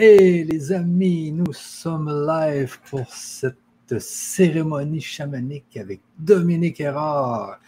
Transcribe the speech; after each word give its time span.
Et 0.00 0.44
les 0.44 0.70
amis, 0.70 1.32
nous 1.32 1.52
sommes 1.52 2.08
live 2.24 2.78
pour 2.88 3.12
cette 3.12 3.98
cérémonie 3.98 5.00
chamanique 5.00 5.76
avec 5.76 6.00
Dominique 6.16 6.80
Erard. 6.80 7.58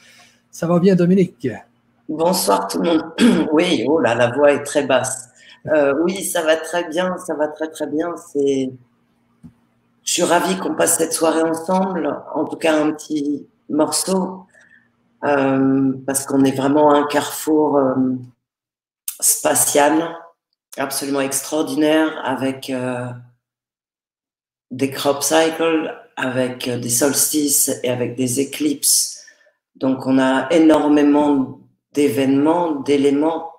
Ça 0.48 0.68
va 0.68 0.78
bien, 0.78 0.94
Dominique? 0.94 1.48
Bonsoir 2.08 2.68
tout 2.68 2.80
le 2.82 2.88
monde. 2.88 3.48
Oui, 3.52 3.84
oh 3.88 3.98
là, 3.98 4.14
la 4.14 4.30
voix 4.30 4.52
est 4.52 4.62
très 4.62 4.86
basse. 4.86 5.28
Euh, 5.66 5.92
oui, 6.04 6.22
ça 6.22 6.42
va 6.42 6.54
très 6.54 6.88
bien, 6.88 7.18
ça 7.18 7.34
va 7.34 7.48
très 7.48 7.68
très 7.68 7.88
bien. 7.88 8.14
C'est, 8.16 8.70
je 10.04 10.12
suis 10.12 10.22
ravie 10.22 10.56
qu'on 10.56 10.76
passe 10.76 10.98
cette 10.98 11.12
soirée 11.12 11.42
ensemble. 11.42 12.16
En 12.32 12.44
tout 12.44 12.56
cas, 12.58 12.80
un 12.80 12.92
petit 12.92 13.44
morceau 13.68 14.46
euh, 15.24 15.94
parce 16.06 16.26
qu'on 16.26 16.44
est 16.44 16.56
vraiment 16.56 16.94
un 16.94 17.08
carrefour 17.08 17.76
euh, 17.76 17.94
spatial 19.18 20.16
absolument 20.76 21.20
extraordinaire 21.20 22.20
avec 22.24 22.70
euh, 22.70 23.08
des 24.70 24.90
crop 24.90 25.22
cycles, 25.22 25.96
avec 26.16 26.68
euh, 26.68 26.78
des 26.78 26.90
solstices 26.90 27.70
et 27.82 27.90
avec 27.90 28.16
des 28.16 28.40
éclipses. 28.40 29.24
Donc 29.74 30.06
on 30.06 30.18
a 30.18 30.48
énormément 30.52 31.60
d'événements, 31.92 32.76
d'éléments 32.76 33.52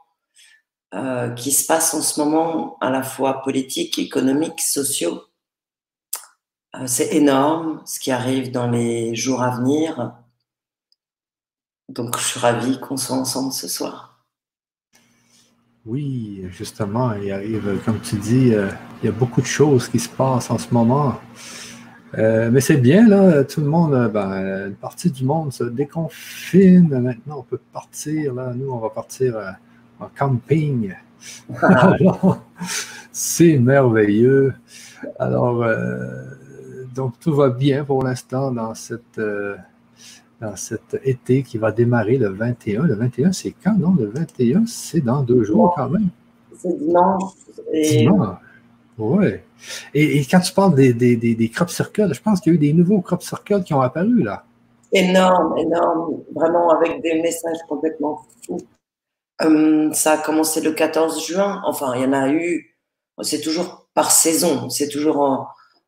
euh, 0.94 1.30
qui 1.31 1.52
se 1.52 1.66
passent 1.66 1.94
en 1.94 2.02
ce 2.02 2.20
moment, 2.20 2.77
à 2.81 2.89
la 2.89 3.03
fois 3.03 3.41
politiques, 3.44 3.98
économiques, 3.98 4.62
sociaux. 4.62 5.23
Euh, 6.75 6.88
c'est 6.88 7.14
énorme 7.16 7.81
ce 7.86 8.00
qui 8.00 8.12
arrive 8.12 8.52
dans 8.52 8.70
les 8.70 9.16
jours 9.16 9.41
à 9.41 9.55
venir. 9.55 10.14
Donc 11.89 12.17
je 12.17 12.23
suis 12.23 12.39
ravie 12.39 12.80
qu'on 12.80 12.98
soit 12.98 13.17
ensemble 13.17 13.52
ce 13.52 13.67
soir. 13.67 14.11
Oui, 15.88 16.45
justement, 16.52 17.13
il 17.13 17.31
arrive, 17.31 17.81
comme 17.84 17.99
tu 18.02 18.16
dis, 18.17 18.53
euh, 18.53 18.67
il 19.02 19.08
y 19.08 19.09
a 19.09 19.12
beaucoup 19.12 19.41
de 19.41 19.48
choses 19.48 19.89
qui 19.89 19.98
se 19.98 20.09
passent 20.09 20.52
en 20.52 20.59
ce 20.59 20.72
moment. 20.72 21.16
Euh, 22.19 22.52
mais 22.52 22.61
c'est 22.61 22.78
bien, 22.78 23.08
là, 23.08 23.44
tout 23.44 23.61
le 23.61 23.67
monde, 23.67 23.95
euh, 23.95 24.08
ben, 24.08 24.67
une 24.67 24.75
partie 24.75 25.09
du 25.09 25.25
monde 25.25 25.52
se 25.52 25.64
déconfine. 25.64 27.00
Maintenant, 27.00 27.39
on 27.39 27.41
peut 27.41 27.59
partir, 27.73 28.36
là. 28.36 28.53
Nous, 28.56 28.69
on 28.69 28.78
va 28.78 28.91
partir 28.91 29.58
en 30.00 30.08
camping. 30.16 30.94
c'est 33.11 33.58
merveilleux. 33.58 34.53
Alors, 35.17 35.66
donc, 36.94 37.19
tout 37.19 37.34
va 37.34 37.50
bien 37.50 37.84
pour 37.86 38.03
l'instant 38.03 38.52
dans 38.52 38.75
cette 38.75 39.19
dans 40.42 40.56
cet 40.56 40.97
été 41.03 41.44
qui 41.44 41.58
va 41.58 41.72
démarrer 41.72 42.17
le 42.17 42.30
21. 42.30 42.84
Le 42.84 42.95
21, 42.95 43.31
c'est 43.31 43.53
quand, 43.64 43.78
non? 43.78 43.94
Le 43.94 44.08
21, 44.08 44.66
c'est 44.66 45.02
dans 45.02 45.22
deux 45.22 45.44
jours 45.44 45.73
quand 45.75 45.89
même. 45.89 46.09
C'est 46.58 46.78
dimanche. 46.78 47.23
Dimanche. 47.72 48.38
Oui. 48.97 49.28
Et, 49.94 50.25
quand 50.25 50.39
tu 50.39 50.53
parles 50.53 50.75
des, 50.75 50.94
des, 50.94 51.16
des, 51.16 51.50
crop 51.50 51.69
circles, 51.69 52.14
je 52.14 52.22
pense 52.22 52.42
qu'il 52.42 52.53
y 52.53 52.56
a 52.56 52.58
eu 52.58 52.59
des 52.59 52.73
nouveaux 52.73 53.02
crop 53.02 53.22
circles 53.22 53.64
qui 53.64 53.73
ont 53.73 53.81
apparu 53.81 54.23
là. 54.23 54.44
Énorme, 54.92 55.58
énorme. 55.58 56.22
Vraiment 56.36 56.69
avec 56.72 57.02
des 57.02 57.22
messages 57.22 57.59
complètement 57.69 58.22
fous. 58.45 58.58
Hum, 59.44 59.94
ça 59.94 60.14
a 60.14 60.17
commencé 60.17 60.62
le 60.62 60.72
14 60.72 61.25
juin. 61.25 61.62
Enfin, 61.66 61.94
il 61.95 62.02
y 62.02 62.06
en 62.06 62.14
a 62.14 62.30
eu. 62.30 62.78
C'est 63.22 63.42
toujours 63.42 63.88
par 63.94 64.12
saison. 64.12 64.69
C'est 64.69 64.89
toujours 64.89 65.19
en. 65.19 65.47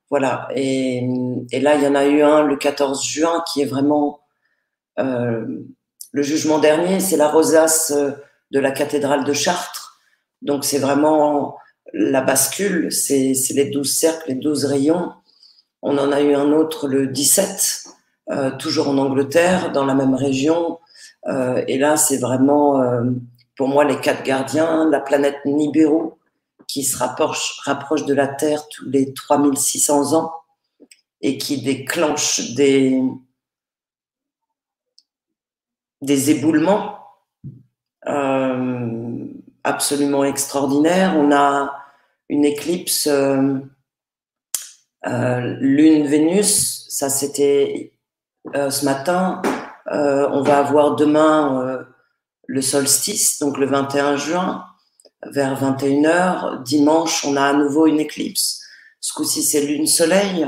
Voilà. 0.09 0.47
Et, 0.55 1.03
et, 1.51 1.59
là, 1.59 1.75
il 1.75 1.83
y 1.83 1.87
en 1.87 1.95
a 1.95 2.05
eu 2.05 2.21
un 2.21 2.43
le 2.43 2.55
14 2.55 3.03
juin 3.03 3.43
qui 3.51 3.61
est 3.61 3.65
vraiment 3.65 4.22
le 4.97 6.21
jugement 6.21 6.59
dernier, 6.59 6.99
c'est 6.99 7.17
la 7.17 7.27
rosace 7.27 7.91
euh, 7.91 8.11
de 8.51 8.59
la 8.59 8.71
cathédrale 8.71 9.23
de 9.23 9.33
Chartres. 9.33 9.99
Donc 10.41 10.63
c'est 10.63 10.77
vraiment 10.77 11.57
la 11.91 12.21
bascule, 12.21 12.91
c'est 12.91 13.33
les 13.51 13.69
douze 13.69 13.93
cercles, 13.93 14.29
les 14.29 14.35
douze 14.35 14.65
rayons. 14.65 15.11
On 15.81 15.97
en 15.97 16.11
a 16.11 16.21
eu 16.21 16.33
un 16.33 16.51
autre 16.51 16.87
le 16.87 17.07
17, 17.07 17.83
euh, 18.29 18.51
toujours 18.57 18.89
en 18.89 18.97
Angleterre, 18.97 19.71
dans 19.71 19.85
la 19.85 19.95
même 19.95 20.13
région. 20.13 20.79
Euh, 21.27 21.63
et 21.67 21.77
là, 21.77 21.97
c'est 21.97 22.17
vraiment, 22.17 22.81
euh, 22.81 23.03
pour 23.57 23.67
moi, 23.67 23.83
les 23.83 23.99
quatre 23.99 24.23
gardiens, 24.23 24.89
la 24.89 24.99
planète 24.99 25.37
Nibiru, 25.45 26.11
qui 26.67 26.83
se 26.83 26.97
rapproche, 26.97 27.59
rapproche 27.65 28.05
de 28.05 28.13
la 28.13 28.27
Terre 28.27 28.67
tous 28.69 28.89
les 28.89 29.13
3600 29.13 30.13
ans 30.13 30.31
et 31.21 31.37
qui 31.37 31.61
déclenche 31.61 32.53
des, 32.55 33.01
des 36.03 36.31
éboulements 36.31 36.99
euh, 38.07 39.25
absolument 39.63 40.23
extraordinaires. 40.25 41.15
On 41.17 41.31
a 41.31 41.73
une 42.29 42.45
éclipse 42.45 43.07
euh, 43.07 43.59
euh, 45.07 45.39
Lune-Vénus, 45.59 46.85
ça 46.89 47.09
c'était 47.09 47.93
ce 48.53 48.83
matin. 48.83 49.41
on 49.87 50.41
va 50.41 50.57
avoir 50.57 50.97
demain 50.97 51.85
le 52.45 52.61
solstice, 52.61 53.39
donc 53.39 53.57
le 53.57 53.65
21 53.65 54.17
juin, 54.17 54.65
vers 55.25 55.55
21h. 55.61 56.61
Dimanche, 56.63 57.23
on 57.25 57.37
a 57.37 57.43
à 57.43 57.53
nouveau 57.53 57.87
une 57.87 58.01
éclipse. 58.01 58.61
Ce 58.99 59.13
coup-ci, 59.13 59.43
c'est 59.43 59.61
Lune-Soleil. 59.61 60.45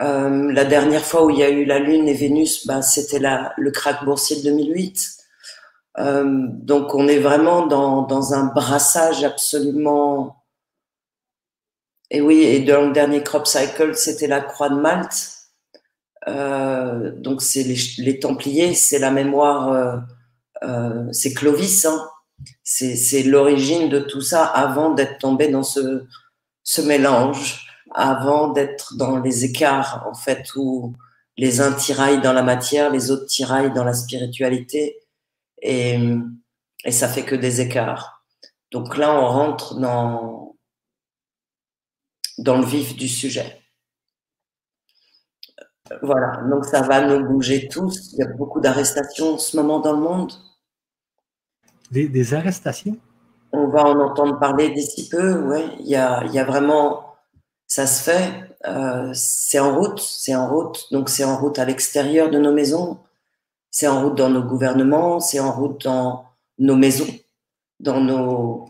Euh, 0.00 0.52
la 0.52 0.64
dernière 0.64 1.04
fois 1.04 1.24
où 1.24 1.30
il 1.30 1.38
y 1.38 1.42
a 1.44 1.50
eu 1.50 1.64
la 1.64 1.78
Lune 1.78 2.08
et 2.08 2.14
Vénus, 2.14 2.66
ben, 2.66 2.82
c'était 2.82 3.20
le 3.56 3.70
krach 3.70 4.04
boursier 4.04 4.36
de 4.36 4.42
2008. 4.42 5.18
Euh, 5.98 6.46
donc 6.48 6.94
on 6.94 7.06
est 7.06 7.20
vraiment 7.20 7.66
dans, 7.66 8.02
dans, 8.02 8.34
un 8.34 8.46
brassage 8.46 9.22
absolument... 9.24 10.42
Et 12.10 12.20
oui, 12.20 12.42
et 12.42 12.60
dans 12.60 12.86
le 12.86 12.92
dernier 12.92 13.22
crop 13.22 13.46
cycle, 13.46 13.94
c'était 13.96 14.26
la 14.26 14.40
croix 14.40 14.68
de 14.68 14.76
Malte. 14.76 15.34
Euh, 16.28 17.12
donc 17.16 17.42
c'est 17.42 17.62
les, 17.62 17.76
les, 17.98 18.18
Templiers, 18.18 18.74
c'est 18.74 18.98
la 18.98 19.10
mémoire, 19.10 19.72
euh, 19.72 19.96
euh, 20.64 21.06
c'est 21.12 21.34
Clovis. 21.34 21.84
Hein. 21.84 22.08
C'est 22.62 23.22
l'origine 23.22 23.88
de 23.88 24.00
tout 24.00 24.20
ça 24.20 24.44
avant 24.44 24.90
d'être 24.90 25.18
tombé 25.18 25.48
dans 25.48 25.62
ce, 25.62 26.04
ce 26.62 26.82
mélange 26.82 27.63
avant 27.94 28.48
d'être 28.48 28.96
dans 28.96 29.18
les 29.18 29.44
écarts, 29.44 30.04
en 30.06 30.14
fait, 30.14 30.54
où 30.56 30.92
les 31.36 31.60
uns 31.60 31.72
tiraillent 31.72 32.20
dans 32.20 32.32
la 32.32 32.42
matière, 32.42 32.90
les 32.90 33.10
autres 33.10 33.26
tiraillent 33.26 33.72
dans 33.72 33.84
la 33.84 33.94
spiritualité, 33.94 35.00
et, 35.62 35.98
et 36.84 36.92
ça 36.92 37.08
fait 37.08 37.24
que 37.24 37.36
des 37.36 37.60
écarts. 37.60 38.24
Donc 38.70 38.96
là, 38.96 39.14
on 39.14 39.28
rentre 39.28 39.78
dans, 39.78 40.56
dans 42.38 42.58
le 42.58 42.66
vif 42.66 42.96
du 42.96 43.08
sujet. 43.08 43.60
Voilà, 46.02 46.42
donc 46.50 46.64
ça 46.64 46.82
va 46.82 47.06
nous 47.06 47.24
bouger 47.28 47.68
tous. 47.68 48.12
Il 48.12 48.18
y 48.18 48.22
a 48.22 48.26
beaucoup 48.26 48.60
d'arrestations 48.60 49.34
en 49.34 49.38
ce 49.38 49.56
moment 49.56 49.80
dans 49.80 49.92
le 49.92 50.00
monde. 50.00 50.32
Des, 51.90 52.08
des 52.08 52.34
arrestations? 52.34 52.96
On 53.52 53.68
va 53.68 53.84
en 53.84 54.00
entendre 54.00 54.40
parler 54.40 54.70
d'ici 54.70 55.08
peu, 55.08 55.42
oui. 55.42 55.62
Il 55.80 55.84
il 55.84 56.32
y 56.32 56.38
a 56.38 56.44
vraiment 56.44 57.13
ça 57.74 57.88
se 57.88 58.04
fait, 58.04 58.32
euh, 58.68 59.10
c'est 59.14 59.58
en 59.58 59.76
route, 59.76 59.98
c'est 59.98 60.36
en 60.36 60.48
route, 60.48 60.86
donc 60.92 61.08
c'est 61.08 61.24
en 61.24 61.36
route 61.36 61.58
à 61.58 61.64
l'extérieur 61.64 62.30
de 62.30 62.38
nos 62.38 62.52
maisons, 62.52 63.00
c'est 63.68 63.88
en 63.88 64.00
route 64.00 64.14
dans 64.14 64.30
nos 64.30 64.44
gouvernements, 64.44 65.18
c'est 65.18 65.40
en 65.40 65.50
route 65.50 65.82
dans 65.82 66.24
nos 66.58 66.76
maisons, 66.76 67.12
dans 67.80 68.00
nos 68.00 68.66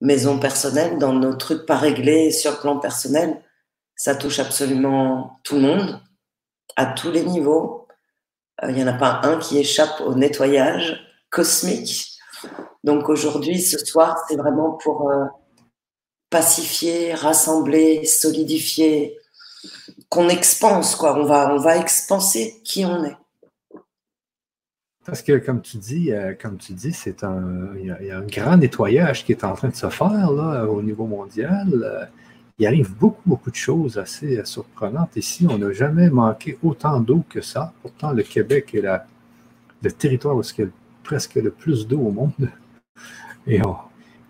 maisons 0.00 0.40
personnelles, 0.40 0.98
dans 0.98 1.12
nos 1.12 1.32
trucs 1.34 1.64
pas 1.64 1.76
réglés 1.76 2.32
sur 2.32 2.50
le 2.50 2.56
plan 2.56 2.80
personnel. 2.80 3.40
Ça 3.94 4.16
touche 4.16 4.40
absolument 4.40 5.38
tout 5.44 5.54
le 5.54 5.60
monde, 5.60 6.00
à 6.74 6.86
tous 6.86 7.12
les 7.12 7.22
niveaux. 7.22 7.86
Il 8.64 8.70
euh, 8.70 8.72
n'y 8.72 8.82
en 8.82 8.88
a 8.88 8.94
pas 8.94 9.20
un 9.22 9.36
qui 9.36 9.58
échappe 9.58 10.00
au 10.00 10.16
nettoyage 10.16 11.00
cosmique. 11.30 12.18
Donc 12.82 13.08
aujourd'hui, 13.10 13.60
ce 13.60 13.78
soir, 13.78 14.16
c'est 14.26 14.34
vraiment 14.34 14.72
pour 14.72 15.08
euh, 15.08 15.26
pacifier, 16.30 17.12
rassembler, 17.14 18.04
solidifier, 18.04 19.18
qu'on 20.08 20.28
expanse, 20.28 20.96
quoi. 20.96 21.18
On 21.18 21.24
va, 21.24 21.52
on 21.54 21.58
va 21.58 21.76
expanser 21.76 22.60
qui 22.64 22.84
on 22.84 23.04
est. 23.04 23.16
Parce 25.04 25.22
que, 25.22 25.38
comme 25.38 25.60
tu 25.60 25.78
dis, 25.78 26.12
euh, 26.12 26.34
comme 26.40 26.56
tu 26.56 26.72
dis, 26.72 26.92
c'est 26.92 27.24
un, 27.24 27.74
il 27.76 27.86
y, 27.86 28.10
a, 28.10 28.18
un 28.18 28.26
grand 28.26 28.56
nettoyage 28.56 29.24
qui 29.24 29.32
est 29.32 29.44
en 29.44 29.54
train 29.54 29.68
de 29.68 29.74
se 29.74 29.88
faire 29.88 30.30
là, 30.30 30.66
au 30.66 30.82
niveau 30.82 31.06
mondial. 31.06 31.68
Euh, 31.72 32.04
il 32.58 32.66
arrive 32.66 32.94
beaucoup, 32.94 33.22
beaucoup 33.24 33.50
de 33.50 33.56
choses 33.56 33.98
assez 33.98 34.38
euh, 34.38 34.44
surprenantes 34.44 35.16
ici. 35.16 35.46
On 35.48 35.58
n'a 35.58 35.72
jamais 35.72 36.10
manqué 36.10 36.58
autant 36.62 37.00
d'eau 37.00 37.24
que 37.28 37.40
ça. 37.40 37.72
Pourtant, 37.82 38.12
le 38.12 38.22
Québec 38.22 38.74
est 38.74 38.82
la, 38.82 39.06
le 39.82 39.90
territoire 39.90 40.36
où 40.36 40.42
il 40.42 40.64
y 40.64 40.66
a 40.66 40.70
presque 41.02 41.36
le 41.36 41.50
plus 41.50 41.86
d'eau 41.88 42.00
au 42.00 42.10
monde. 42.10 42.50
Et 43.46 43.62
on, 43.62 43.76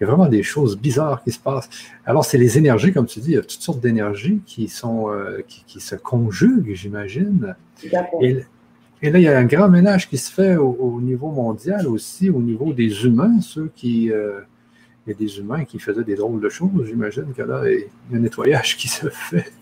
il 0.01 0.05
y 0.05 0.07
a 0.07 0.15
vraiment 0.15 0.29
des 0.29 0.43
choses 0.43 0.79
bizarres 0.79 1.23
qui 1.23 1.31
se 1.31 1.39
passent. 1.39 1.69
Alors, 2.07 2.25
c'est 2.25 2.39
les 2.39 2.57
énergies, 2.57 2.91
comme 2.93 3.07
tu 3.07 3.21
dis, 3.21 3.33
il 3.33 3.35
y 3.35 3.39
a 3.39 3.43
toutes 3.43 3.61
sortes 3.61 3.81
d'énergies 3.81 4.41
qui 4.47 4.67
sont 4.67 5.11
euh, 5.11 5.43
qui, 5.47 5.79
se 5.79 5.95
conjuguent, 5.95 6.73
j'imagine. 6.73 7.55
Et, 8.23 8.39
et, 9.03 9.11
là, 9.11 9.19
il 9.19 9.23
y 9.23 9.29
a 9.29 9.39
un 9.39 9.45
grand 9.45 9.69
ménage 9.69 10.09
qui 10.09 10.17
se 10.17 10.33
fait 10.33 10.57
au, 10.57 11.01
niveau 11.03 11.31
mondial 11.31 11.87
aussi, 11.87 12.31
au 12.31 12.41
niveau 12.41 12.73
des 12.73 13.05
humains, 13.05 13.43
ceux 13.43 13.71
qui, 13.77 14.11
euh, 14.11 14.41
il 15.07 15.11
y 15.11 15.13
a 15.13 15.19
des 15.19 15.39
humains 15.39 15.65
qui 15.67 15.79
faisaient 15.79 16.05
des 16.05 16.17
drôles 16.17 16.41
de 16.41 16.49
choses. 16.49 16.71
J'imagine 16.87 17.33
que 17.37 17.43
là, 17.43 17.63
il 17.71 17.81
y 18.11 18.15
a 18.15 18.17
un 18.17 18.21
nettoyage 18.21 18.79
qui 18.79 18.89
se 18.89 19.09
fait. 19.11 19.53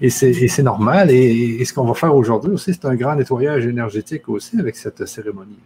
Et 0.00 0.10
c'est 0.10 0.62
normal. 0.62 1.10
Et, 1.10 1.64
ce 1.64 1.72
qu'on 1.72 1.84
va 1.84 1.94
faire 1.94 2.14
aujourd'hui 2.14 2.52
aussi, 2.52 2.74
c'est 2.74 2.84
un 2.84 2.96
grand 2.96 3.16
nettoyage 3.16 3.66
énergétique 3.66 4.28
aussi 4.28 4.60
avec 4.60 4.76
cette 4.76 5.06
cérémonie. 5.06 5.58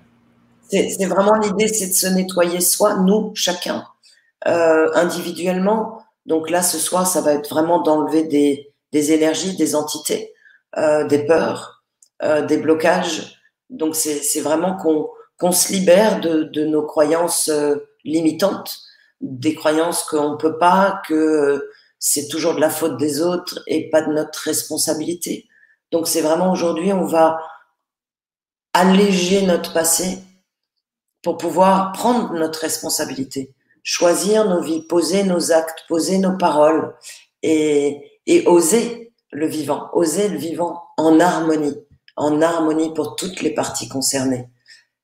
C'est 0.72 1.04
vraiment 1.04 1.34
l'idée, 1.34 1.68
c'est 1.68 1.88
de 1.88 1.92
se 1.92 2.06
nettoyer 2.06 2.62
soi, 2.62 2.94
nous, 2.94 3.32
chacun, 3.34 3.84
euh, 4.46 4.90
individuellement. 4.94 6.02
Donc 6.24 6.48
là, 6.48 6.62
ce 6.62 6.78
soir, 6.78 7.06
ça 7.06 7.20
va 7.20 7.34
être 7.34 7.50
vraiment 7.50 7.82
d'enlever 7.82 8.22
des, 8.22 8.72
des, 8.90 9.12
énergies, 9.12 9.54
des 9.54 9.74
entités, 9.74 10.32
euh, 10.78 11.04
des 11.06 11.26
peurs, 11.26 11.84
euh, 12.22 12.40
des 12.40 12.56
blocages. 12.56 13.38
Donc 13.68 13.94
c'est 13.94 14.40
vraiment 14.40 14.76
qu'on 14.76 15.52
se 15.52 15.72
libère 15.72 16.20
de, 16.20 16.44
de 16.44 16.64
nos 16.64 16.82
croyances 16.82 17.50
limitantes, 18.04 18.78
des 19.20 19.54
croyances 19.54 20.04
qu'on 20.04 20.30
ne 20.30 20.36
peut 20.36 20.56
pas, 20.56 21.02
que 21.06 21.68
c'est 21.98 22.28
toujours 22.28 22.54
de 22.54 22.60
la 22.60 22.70
faute 22.70 22.96
des 22.96 23.20
autres 23.20 23.62
et 23.66 23.90
pas 23.90 24.00
de 24.00 24.12
notre 24.12 24.38
responsabilité. 24.40 25.48
Donc 25.90 26.08
c'est 26.08 26.22
vraiment 26.22 26.50
aujourd'hui, 26.50 26.94
on 26.94 27.04
va 27.04 27.38
alléger 28.72 29.42
notre 29.42 29.74
passé 29.74 30.18
pour 31.22 31.36
pouvoir 31.36 31.92
prendre 31.92 32.32
notre 32.34 32.60
responsabilité, 32.60 33.54
choisir 33.82 34.48
nos 34.48 34.60
vies, 34.60 34.82
poser 34.82 35.24
nos 35.24 35.52
actes, 35.52 35.84
poser 35.88 36.18
nos 36.18 36.36
paroles 36.36 36.94
et, 37.42 38.20
et 38.26 38.46
oser 38.46 39.12
le 39.30 39.46
vivant, 39.46 39.88
oser 39.92 40.28
le 40.28 40.36
vivant 40.36 40.82
en 40.96 41.20
harmonie, 41.20 41.76
en 42.16 42.42
harmonie 42.42 42.92
pour 42.92 43.16
toutes 43.16 43.40
les 43.40 43.54
parties 43.54 43.88
concernées. 43.88 44.48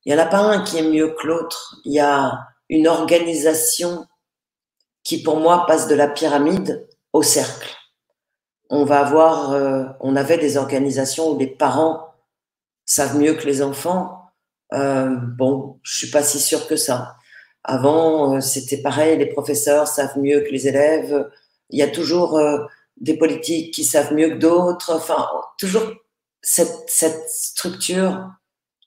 Il 0.04 0.14
n'y 0.14 0.20
en 0.20 0.24
a 0.24 0.26
pas 0.26 0.38
un 0.38 0.62
qui 0.62 0.78
est 0.78 0.88
mieux 0.88 1.14
que 1.14 1.26
l'autre. 1.26 1.76
Il 1.84 1.92
y 1.92 2.00
a 2.00 2.46
une 2.68 2.88
organisation 2.88 4.06
qui, 5.02 5.22
pour 5.22 5.36
moi, 5.36 5.66
passe 5.66 5.88
de 5.88 5.94
la 5.94 6.08
pyramide 6.08 6.88
au 7.12 7.22
cercle. 7.22 7.74
On 8.70 8.84
va 8.84 9.00
avoir, 9.00 9.52
euh, 9.52 9.84
on 10.00 10.16
avait 10.16 10.38
des 10.38 10.56
organisations 10.56 11.30
où 11.30 11.38
les 11.38 11.46
parents 11.46 12.14
savent 12.84 13.18
mieux 13.18 13.34
que 13.34 13.46
les 13.46 13.62
enfants. 13.62 14.17
Euh, 14.74 15.16
bon, 15.38 15.78
je 15.82 15.98
suis 15.98 16.10
pas 16.10 16.22
si 16.22 16.38
sûre 16.40 16.66
que 16.66 16.76
ça. 16.76 17.16
Avant, 17.64 18.36
euh, 18.36 18.40
c'était 18.40 18.82
pareil, 18.82 19.18
les 19.18 19.26
professeurs 19.26 19.88
savent 19.88 20.18
mieux 20.18 20.40
que 20.40 20.50
les 20.50 20.68
élèves. 20.68 21.28
Il 21.70 21.78
y 21.78 21.82
a 21.82 21.88
toujours 21.88 22.40
des 22.96 23.18
politiques 23.18 23.74
qui 23.74 23.84
savent 23.84 24.14
mieux 24.14 24.30
que 24.30 24.38
d'autres. 24.38 24.94
Enfin, 24.94 25.28
toujours 25.58 25.84
cette, 26.40 26.88
cette 26.88 27.28
structure 27.28 28.30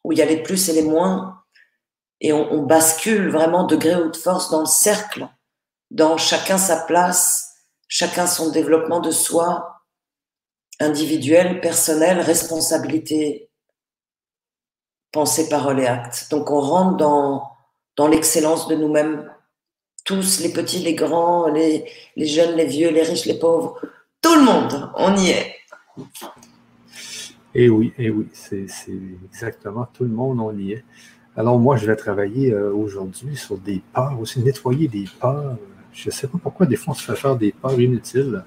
où 0.03 0.11
il 0.11 0.17
y 0.17 0.21
a 0.21 0.25
les 0.25 0.41
plus 0.41 0.69
et 0.69 0.73
les 0.73 0.81
moins, 0.81 1.41
et 2.21 2.33
on, 2.33 2.63
bascule 2.63 3.29
vraiment 3.29 3.65
de 3.65 3.75
gré 3.75 3.95
ou 3.95 4.11
de 4.11 4.17
force 4.17 4.51
dans 4.51 4.59
le 4.61 4.67
cercle, 4.67 5.27
dans 5.89 6.17
chacun 6.17 6.59
sa 6.59 6.77
place, 6.77 7.55
chacun 7.87 8.27
son 8.27 8.51
développement 8.51 8.99
de 8.99 9.09
soi, 9.09 9.81
individuel, 10.79 11.61
personnel, 11.61 12.19
responsabilité, 12.19 13.50
pensée, 15.11 15.49
parole 15.49 15.79
et 15.79 15.87
acte. 15.87 16.27
Donc 16.31 16.51
on 16.51 16.59
rentre 16.59 16.97
dans, 16.97 17.51
dans 17.97 18.07
l'excellence 18.07 18.67
de 18.67 18.75
nous-mêmes, 18.75 19.29
tous, 20.05 20.39
les 20.41 20.51
petits, 20.51 20.79
les 20.79 20.95
grands, 20.95 21.47
les, 21.47 21.85
les 22.15 22.25
jeunes, 22.25 22.55
les 22.55 22.65
vieux, 22.65 22.89
les 22.89 23.03
riches, 23.03 23.25
les 23.25 23.37
pauvres, 23.37 23.79
tout 24.21 24.35
le 24.35 24.41
monde, 24.41 24.91
on 24.95 25.15
y 25.15 25.29
est. 25.29 25.55
Et 27.53 27.65
eh 27.65 27.69
oui, 27.69 27.93
et 27.97 28.05
eh 28.05 28.09
oui, 28.09 28.27
c'est 28.31 28.65
exactement 29.25 29.85
tout 29.93 30.03
le 30.03 30.09
monde, 30.09 30.39
on 30.39 30.57
y 30.57 30.71
est. 30.71 30.85
Alors 31.35 31.59
moi, 31.59 31.75
je 31.75 31.85
vais 31.85 31.95
travailler 31.95 32.53
euh, 32.53 32.73
aujourd'hui 32.73 33.35
sur 33.35 33.57
des 33.57 33.81
parts, 33.93 34.19
aussi 34.19 34.39
nettoyer 34.41 34.87
des 34.87 35.05
parts. 35.19 35.55
Je 35.93 36.07
ne 36.07 36.11
sais 36.11 36.27
pas 36.27 36.37
pourquoi 36.41 36.65
des 36.65 36.77
fois 36.77 36.93
on 36.93 36.95
se 36.95 37.03
fait 37.03 37.17
faire 37.17 37.35
des 37.35 37.51
parts 37.51 37.79
inutiles. 37.79 38.43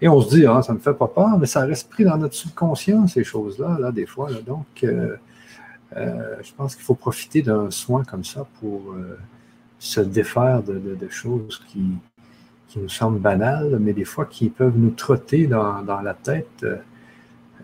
Et 0.00 0.08
on 0.08 0.20
se 0.20 0.34
dit, 0.34 0.46
ah, 0.46 0.62
ça 0.62 0.72
ne 0.72 0.78
me 0.78 0.82
fait 0.82 0.94
pas 0.94 1.08
peur, 1.08 1.38
mais 1.38 1.46
ça 1.46 1.60
reste 1.60 1.90
pris 1.90 2.04
dans 2.04 2.16
notre 2.16 2.34
subconscient, 2.34 3.06
ces 3.06 3.22
choses-là, 3.22 3.76
là, 3.78 3.92
des 3.92 4.06
fois. 4.06 4.30
Donc, 4.46 4.66
euh, 4.82 5.16
euh, 5.96 6.36
je 6.42 6.52
pense 6.52 6.74
qu'il 6.74 6.84
faut 6.84 6.94
profiter 6.94 7.42
d'un 7.42 7.70
soin 7.70 8.04
comme 8.04 8.24
ça 8.24 8.46
pour 8.60 8.94
se 9.78 10.00
défaire 10.00 10.62
de, 10.62 11.08
choses 11.08 11.62
qui, 11.68 11.82
qui, 12.68 12.78
nous 12.78 12.88
semblent 12.88 13.18
banales, 13.18 13.78
mais 13.80 13.92
des 13.92 14.04
fois 14.04 14.26
qui 14.26 14.50
peuvent 14.50 14.76
nous 14.76 14.90
trotter 14.90 15.46
dans, 15.46 15.82
dans 15.82 16.00
la 16.00 16.14
tête 16.14 16.64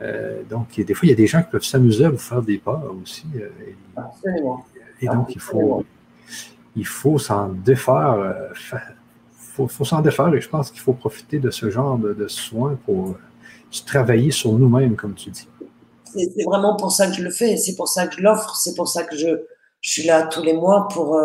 euh, 0.03 0.43
donc, 0.49 0.79
des 0.79 0.95
fois, 0.95 1.07
il 1.07 1.11
y 1.11 1.13
a 1.13 1.17
des 1.17 1.27
gens 1.27 1.43
qui 1.43 1.51
peuvent 1.51 1.65
s'amuser 1.65 2.05
à 2.05 2.11
vous 2.11 2.19
faire 2.19 2.43
des 2.43 2.59
pas 2.59 2.83
aussi. 3.03 3.27
Euh, 3.37 3.49
et, 5.01 5.07
donc, 5.07 5.35
il 5.35 5.41
faut, 5.41 5.85
il 6.75 6.87
faut 6.87 7.19
s'en 7.19 7.49
défaire. 7.49 8.13
Euh, 8.13 8.49
faut, 9.55 9.69
faut 9.69 9.85
s'en 9.85 10.03
défaire 10.03 10.33
et 10.35 10.41
je 10.41 10.49
pense 10.49 10.71
qu'il 10.71 10.81
faut 10.81 10.93
profiter 10.93 11.39
de 11.39 11.51
ce 11.51 11.71
genre 11.71 11.97
de, 11.99 12.29
soins 12.29 12.79
pour 12.85 13.17
travailler 13.87 14.31
sur 14.31 14.53
nous-mêmes, 14.53 14.97
comme 14.97 15.15
tu 15.15 15.31
dis. 15.31 15.49
C'est 16.17 16.45
vraiment 16.45 16.77
pour 16.77 16.93
ça 16.93 17.07
que 17.07 17.15
je 17.15 17.23
le 17.23 17.31
fais, 17.31 17.57
c'est 17.57 17.75
pour 17.77 17.89
ça 17.89 18.07
que 18.07 18.17
je 18.17 18.23
l'offre, 18.23 18.57
c'est 18.57 18.75
pour 18.75 18.89
ça 18.89 19.05
que 19.05 19.17
je, 19.17 19.29
je, 19.81 19.91
suis 19.91 20.03
là 20.05 20.27
tous 20.27 20.43
les 20.43 20.55
mois 20.55 20.89
pour, 20.89 21.19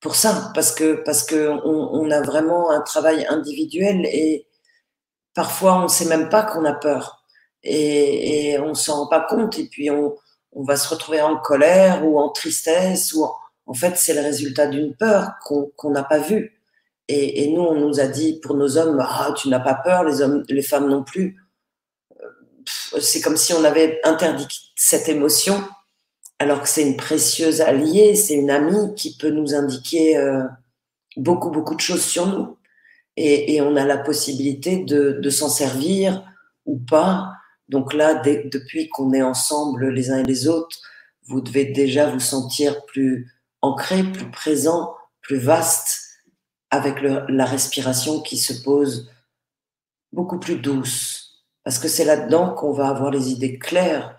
pour 0.00 0.14
ça, 0.14 0.50
parce 0.54 0.72
que 0.72 1.02
parce 1.04 1.24
que 1.24 1.48
on, 1.64 2.10
a 2.10 2.20
vraiment 2.22 2.70
un 2.70 2.80
travail 2.82 3.26
individuel 3.28 4.06
et 4.06 4.46
parfois 5.34 5.78
on 5.78 5.82
ne 5.84 5.88
sait 5.88 6.04
même 6.06 6.28
pas 6.28 6.42
qu'on 6.44 6.64
a 6.64 6.72
peur 6.72 7.24
et, 7.64 8.52
et 8.52 8.60
on 8.60 8.74
s'en 8.74 9.04
rend 9.04 9.06
pas 9.08 9.20
compte 9.20 9.58
et 9.58 9.66
puis 9.68 9.90
on, 9.90 10.14
on, 10.52 10.62
va 10.64 10.76
se 10.76 10.88
retrouver 10.88 11.20
en 11.20 11.36
colère 11.36 12.06
ou 12.06 12.18
en 12.18 12.30
tristesse 12.30 13.12
ou 13.12 13.26
en, 13.66 13.74
fait 13.74 13.96
c'est 13.96 14.14
le 14.14 14.20
résultat 14.20 14.68
d'une 14.68 14.94
peur 14.94 15.32
qu'on 15.44 15.90
n'a 15.90 16.04
pas 16.04 16.18
vue. 16.18 16.60
Et, 17.08 17.44
et, 17.44 17.52
nous 17.52 17.62
on 17.62 17.74
nous 17.74 18.00
a 18.00 18.06
dit 18.06 18.38
pour 18.40 18.54
nos 18.54 18.76
hommes 18.78 19.00
ah 19.00 19.32
tu 19.36 19.48
n'as 19.48 19.60
pas 19.60 19.74
peur 19.74 20.04
les 20.04 20.20
hommes 20.22 20.44
les 20.48 20.62
femmes 20.62 20.88
non 20.88 21.02
plus 21.02 21.36
euh, 21.36 21.47
c'est 23.00 23.20
comme 23.20 23.36
si 23.36 23.52
on 23.52 23.64
avait 23.64 24.00
interdit 24.04 24.46
cette 24.76 25.08
émotion 25.08 25.62
alors 26.38 26.62
que 26.62 26.68
c'est 26.68 26.82
une 26.82 26.96
précieuse 26.96 27.60
alliée 27.60 28.14
c'est 28.14 28.34
une 28.34 28.50
amie 28.50 28.94
qui 28.94 29.16
peut 29.16 29.30
nous 29.30 29.54
indiquer 29.54 30.16
euh, 30.16 30.44
beaucoup 31.16 31.50
beaucoup 31.50 31.74
de 31.74 31.80
choses 31.80 32.04
sur 32.04 32.26
nous 32.26 32.56
et, 33.20 33.60
on 33.60 33.74
a 33.74 33.84
la 33.84 33.98
possibilité 33.98 34.76
de 34.84 35.30
s'en 35.30 35.48
servir 35.48 36.22
ou 36.66 36.78
pas 36.78 37.32
donc 37.68 37.92
là, 37.92 38.14
depuis 38.14 38.88
qu'on 38.88 39.12
est 39.12 39.22
ensemble 39.22 39.90
les 39.90 40.10
uns 40.10 40.18
et 40.18 40.24
les 40.24 40.48
autres, 40.48 40.78
vous 41.26 41.40
devez 41.40 41.66
déjà 41.66 42.10
vous 42.10 42.20
sentir 42.20 42.84
plus 42.86 43.30
ancré, 43.60 44.02
plus 44.02 44.30
présent, 44.30 44.94
plus 45.20 45.38
vaste, 45.38 45.98
avec 46.70 47.00
la 47.02 47.44
respiration 47.44 48.20
qui 48.20 48.38
se 48.38 48.62
pose 48.62 49.10
beaucoup 50.12 50.38
plus 50.38 50.56
douce. 50.56 51.27
Parce 51.68 51.78
que 51.78 51.88
c'est 51.88 52.06
là-dedans 52.06 52.54
qu'on 52.54 52.72
va 52.72 52.88
avoir 52.88 53.10
les 53.10 53.28
idées 53.28 53.58
claires, 53.58 54.18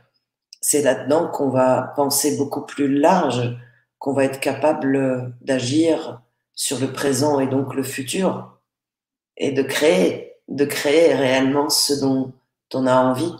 c'est 0.61 0.83
là-dedans 0.83 1.29
qu'on 1.29 1.49
va 1.49 1.93
penser 1.95 2.37
beaucoup 2.37 2.63
plus 2.63 2.87
large, 2.87 3.57
qu'on 3.97 4.13
va 4.13 4.25
être 4.25 4.39
capable 4.39 5.33
d'agir 5.41 6.21
sur 6.53 6.79
le 6.79 6.93
présent 6.93 7.39
et 7.39 7.47
donc 7.47 7.73
le 7.73 7.81
futur, 7.81 8.59
et 9.35 9.51
de 9.51 9.63
créer, 9.63 10.35
de 10.47 10.63
créer 10.63 11.15
réellement 11.15 11.71
ce 11.71 11.99
dont 11.99 12.33
on 12.75 12.85
a 12.85 12.95
envie. 12.95 13.33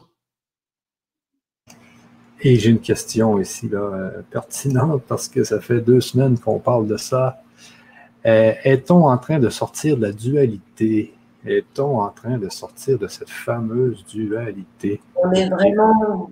Et 2.42 2.56
j'ai 2.56 2.72
une 2.72 2.82
question 2.82 3.39
ici, 3.39 3.70
là, 3.70 3.78
euh, 3.78 4.24
pertinente, 4.32 5.04
parce 5.08 5.28
que 5.28 5.44
ça 5.44 5.62
fait 5.62 5.82
deux 5.82 6.01
semaines 6.01 6.39
qu'on 6.39 6.58
parle 6.58 6.88
de 6.88 6.98
ça. 6.98 7.44
Euh, 8.25 8.54
est-on 8.63 9.06
en 9.06 9.20
train 9.20 9.38
de 9.38 9.50
sortir 9.50 9.98
de 9.98 10.01
la 10.01 10.13
dualité? 10.13 11.13
Est-on 11.46 12.01
en 12.01 12.10
train 12.10 12.38
de 12.38 12.50
sortir 12.50 13.00
de 13.00 13.08
cette 13.08 13.29
fameuse 13.29 14.05
dualité? 14.05 15.01
On 15.15 15.31
est 15.31 15.50
vraiment 15.50 16.29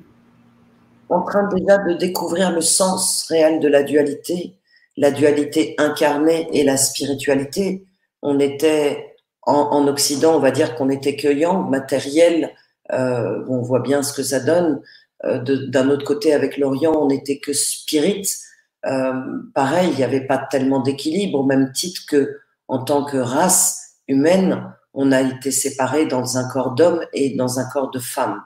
en 1.09 1.21
train 1.21 1.47
déjà 1.47 1.77
de 1.77 1.93
découvrir 1.93 2.51
le 2.51 2.61
sens 2.61 3.25
réel 3.29 3.59
de 3.59 3.67
la 3.69 3.83
dualité, 3.83 4.57
la 4.97 5.11
dualité 5.11 5.75
incarnée 5.77 6.49
et 6.51 6.63
la 6.63 6.75
spiritualité. 6.75 7.85
On 8.21 8.39
était 8.39 9.15
en, 9.43 9.87
Occident, 9.87 10.35
on 10.35 10.39
va 10.39 10.51
dire 10.51 10.75
qu'on 10.75 10.89
était 10.89 11.15
yang, 11.33 11.69
matériel, 11.69 12.53
euh, 12.91 13.45
on 13.47 13.61
voit 13.61 13.79
bien 13.79 14.03
ce 14.03 14.11
que 14.11 14.23
ça 14.23 14.41
donne. 14.41 14.81
Euh, 15.23 15.39
d'un 15.69 15.89
autre 15.89 16.03
côté, 16.03 16.33
avec 16.33 16.57
l'Orient, 16.57 16.93
on 16.93 17.07
n'était 17.07 17.39
que 17.39 17.53
spirit. 17.53 18.27
Euh, 18.85 19.13
pareil, 19.53 19.89
il 19.91 19.97
n'y 19.97 20.03
avait 20.03 20.27
pas 20.27 20.37
tellement 20.37 20.81
d'équilibre, 20.81 21.39
au 21.39 21.43
même 21.43 21.71
titre 21.71 22.01
que 22.09 22.39
en 22.67 22.83
tant 22.83 23.05
que 23.05 23.15
race 23.15 23.95
humaine, 24.09 24.73
on 24.99 25.11
a 25.11 25.21
été 25.21 25.51
séparés 25.51 26.07
dans 26.07 26.39
un 26.39 26.49
corps 26.49 26.71
d'homme 26.71 27.05
et 27.13 27.35
dans 27.35 27.59
un 27.59 27.69
corps 27.69 27.91
de 27.91 27.99
femme. 27.99 28.41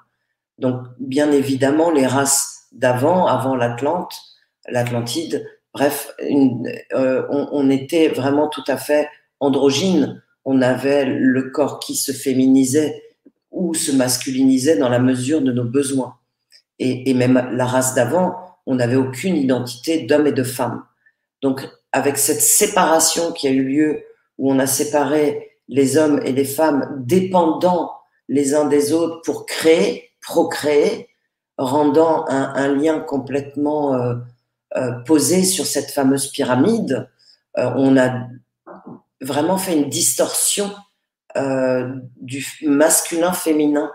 Donc, 0.60 0.84
bien 1.00 1.31
évidemment, 1.31 1.91
les 1.91 2.05
races 2.05 2.67
d'avant, 2.74 3.25
avant 3.25 3.55
l'Atlante, 3.55 4.13
l'Atlantide, 4.67 5.48
bref, 5.74 6.13
euh, 6.93 7.25
on, 7.29 7.70
était 7.70 8.10
vraiment 8.10 8.50
tout 8.50 8.65
à 8.67 8.75
fait 8.75 9.08
androgyne. 9.39 10.22
On 10.43 10.62
avait 10.62 11.05
le 11.05 11.51
corps 11.51 11.79
qui 11.79 11.96
se 11.96 12.12
féminisait 12.12 13.01
ou 13.51 13.74
se 13.74 13.93
masculinisait 13.93 14.77
dans 14.77 14.89
la 14.89 15.00
mesure 15.00 15.41
de 15.41 15.53
nos 15.53 15.63
besoins. 15.63 16.17
Et, 16.79 17.10
et 17.10 17.13
même 17.13 17.50
la 17.53 17.65
race 17.65 17.96
d'avant, 17.96 18.36
on 18.65 18.75
n'avait 18.75 18.98
aucune 18.98 19.38
identité 19.38 20.01
d'homme 20.01 20.27
et 20.27 20.34
de 20.34 20.43
femme. 20.43 20.84
Donc, 21.41 21.70
avec 21.93 22.17
cette 22.17 22.41
séparation 22.41 23.31
qui 23.31 23.48
a 23.48 23.51
eu 23.51 23.63
lieu, 23.63 24.03
où 24.38 24.51
on 24.51 24.60
a 24.60 24.67
séparé 24.67 25.50
les 25.71 25.97
hommes 25.97 26.19
et 26.23 26.33
les 26.33 26.45
femmes 26.45 26.85
dépendants 26.99 27.93
les 28.27 28.53
uns 28.55 28.65
des 28.65 28.93
autres 28.93 29.21
pour 29.25 29.45
créer, 29.45 30.11
procréer, 30.21 31.09
rendant 31.57 32.25
un, 32.29 32.73
lien 32.73 32.99
complètement 32.99 33.93
euh, 33.93 34.15
euh, 34.77 34.91
posé 35.05 35.43
sur 35.43 35.65
cette 35.65 35.91
fameuse 35.91 36.31
pyramide, 36.31 37.09
euh, 37.57 37.71
on 37.75 37.97
a 37.97 38.27
vraiment 39.21 39.57
fait 39.57 39.77
une 39.77 39.89
distorsion 39.89 40.71
du 42.17 42.45
masculin-féminin 42.63 43.89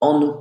en 0.00 0.20
nous. 0.20 0.34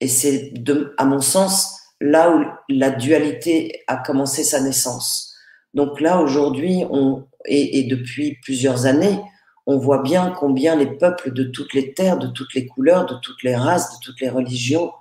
Et 0.00 0.08
c'est, 0.08 0.52
à 0.98 1.04
mon 1.06 1.22
sens, 1.22 1.80
là 2.00 2.34
où 2.34 2.44
la 2.68 2.90
dualité 2.90 3.82
a 3.86 3.96
commencé 3.96 4.44
sa 4.44 4.60
naissance. 4.60 5.34
Donc 5.72 6.00
là, 6.00 6.20
aujourd'hui, 6.20 6.84
on, 6.90 7.26
et, 7.46 7.78
et, 7.78 7.84
depuis 7.84 8.38
plusieurs 8.42 8.84
années, 8.84 9.18
on 9.66 9.78
voit 9.78 10.02
bien 10.02 10.30
combien 10.30 10.76
les 10.76 10.86
peuples 10.86 11.32
de 11.32 11.44
toutes 11.44 11.72
les 11.72 11.94
terres, 11.94 12.18
de 12.18 12.26
toutes 12.26 12.54
les 12.54 12.66
couleurs, 12.66 13.06
de 13.06 13.14
toutes 13.14 13.42
les 13.42 13.56
races, 13.56 13.98
de 13.98 14.04
toutes 14.04 14.20
les 14.20 14.28
religions 14.28 14.92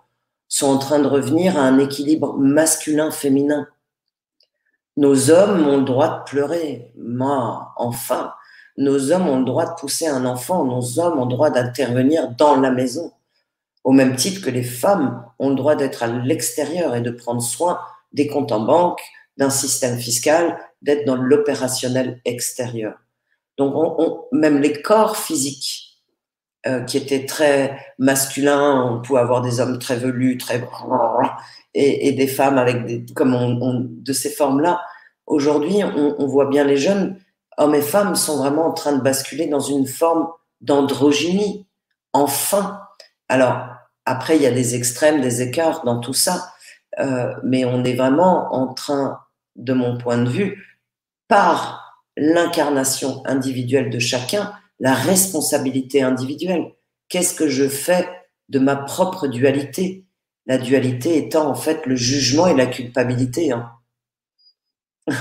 sont 0.53 0.67
en 0.67 0.77
train 0.77 0.99
de 0.99 1.07
revenir 1.07 1.57
à 1.57 1.61
un 1.61 1.79
équilibre 1.79 2.35
masculin-féminin. 2.37 3.67
Nos 4.97 5.31
hommes 5.31 5.67
ont 5.67 5.77
le 5.77 5.83
droit 5.83 6.19
de 6.19 6.23
pleurer. 6.25 6.91
Moi, 6.95 7.73
enfin, 7.75 8.35
nos 8.77 9.11
hommes 9.11 9.27
ont 9.27 9.39
le 9.39 9.45
droit 9.45 9.65
de 9.65 9.73
pousser 9.79 10.05
un 10.05 10.25
enfant. 10.25 10.63
Nos 10.63 10.99
hommes 10.99 11.17
ont 11.17 11.25
le 11.25 11.31
droit 11.31 11.49
d'intervenir 11.49 12.29
dans 12.37 12.55
la 12.61 12.69
maison. 12.69 13.11
Au 13.83 13.91
même 13.91 14.15
titre 14.15 14.45
que 14.45 14.51
les 14.51 14.61
femmes 14.61 15.25
ont 15.39 15.49
le 15.49 15.55
droit 15.55 15.75
d'être 15.75 16.03
à 16.03 16.07
l'extérieur 16.07 16.95
et 16.95 17.01
de 17.01 17.09
prendre 17.09 17.41
soin 17.41 17.79
des 18.11 18.27
comptes 18.27 18.51
en 18.51 18.59
banque, 18.59 19.01
d'un 19.37 19.49
système 19.49 19.97
fiscal, 19.97 20.59
d'être 20.83 21.05
dans 21.05 21.15
l'opérationnel 21.15 22.21
extérieur. 22.25 23.02
Donc, 23.57 23.73
on, 23.75 24.25
même 24.31 24.59
les 24.59 24.81
corps 24.81 25.17
physiques, 25.17 25.93
euh, 26.65 26.81
qui 26.81 26.97
étaient 26.97 27.25
très 27.25 27.77
masculins, 27.99 28.89
on 28.89 29.01
pouvait 29.01 29.19
avoir 29.19 29.41
des 29.41 29.59
hommes 29.59 29.79
très 29.79 29.97
velus, 29.97 30.37
très 30.37 30.65
et, 31.73 32.07
et 32.07 32.11
des 32.13 32.27
femmes 32.27 32.57
avec 32.57 32.85
des, 32.85 33.05
comme 33.13 33.33
on, 33.33 33.85
de 33.85 34.13
ces 34.13 34.29
formes-là. 34.29 34.81
Aujourd'hui, 35.27 35.83
on, 35.83 36.15
on, 36.17 36.25
voit 36.25 36.45
bien 36.45 36.63
les 36.63 36.77
jeunes 36.77 37.19
hommes 37.57 37.75
et 37.75 37.81
femmes 37.81 38.15
sont 38.15 38.37
vraiment 38.37 38.67
en 38.67 38.73
train 38.73 38.93
de 38.93 39.01
basculer 39.01 39.47
dans 39.47 39.59
une 39.59 39.87
forme 39.87 40.27
d'androgynie. 40.61 41.67
Enfin, 42.13 42.79
alors 43.27 43.67
après, 44.05 44.37
il 44.37 44.41
y 44.41 44.47
a 44.47 44.51
des 44.51 44.75
extrêmes, 44.75 45.21
des 45.21 45.41
écarts 45.41 45.83
dans 45.83 45.99
tout 45.99 46.13
ça, 46.13 46.53
euh, 46.99 47.33
mais 47.43 47.65
on 47.65 47.83
est 47.83 47.95
vraiment 47.95 48.53
en 48.53 48.73
train, 48.73 49.19
de 49.55 49.73
mon 49.73 49.97
point 49.97 50.17
de 50.17 50.29
vue, 50.29 50.79
par 51.27 51.82
l'incarnation 52.17 53.23
individuelle 53.25 53.89
de 53.89 53.99
chacun, 53.99 54.53
la 54.79 54.93
responsabilité 54.93 56.01
individuelle. 56.01 56.73
Qu'est-ce 57.09 57.33
que 57.33 57.47
je 57.47 57.67
fais 57.67 58.07
de 58.49 58.59
ma 58.59 58.75
propre 58.75 59.27
dualité? 59.27 60.05
La 60.45 60.57
dualité 60.57 61.17
étant 61.17 61.49
en 61.49 61.55
fait 61.55 61.85
le 61.85 61.95
jugement 61.95 62.47
et 62.47 62.55
la 62.55 62.65
culpabilité. 62.65 63.51
Hein. 63.51 63.71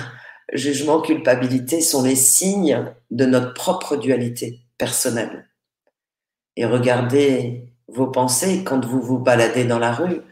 jugement, 0.53 1.01
culpabilité 1.01 1.81
sont 1.81 2.03
les 2.03 2.17
signes 2.17 2.93
de 3.11 3.25
notre 3.25 3.55
propre 3.55 3.97
dualité 3.97 4.61
personnelle. 4.79 5.49
Et 6.57 6.67
regardez 6.67 7.73
vos 7.89 8.09
pensées 8.09 8.65
quand 8.65 8.85
vous 8.85 9.01
vous 9.01 9.19
baladez 9.19 9.65
dans 9.65 9.79
la 9.79 9.93
rue 9.93 10.23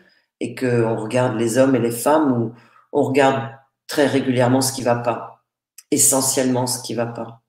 et 0.41 0.55
qu'on 0.55 0.97
regarde 0.97 1.39
les 1.39 1.59
hommes 1.59 1.77
et 1.77 1.81
les 1.81 1.91
femmes 1.91 2.33
ou 2.33 2.53
on 2.93 3.03
regarde 3.03 3.51
très 3.87 4.07
régulièrement 4.07 4.61
ce 4.61 4.73
qui 4.73 4.83
va 4.83 4.97
pas 4.97 5.30
essentiellement 5.91 6.67
ce 6.67 6.83
qui 6.83 6.95
va 6.95 7.07
pas. 7.07 7.43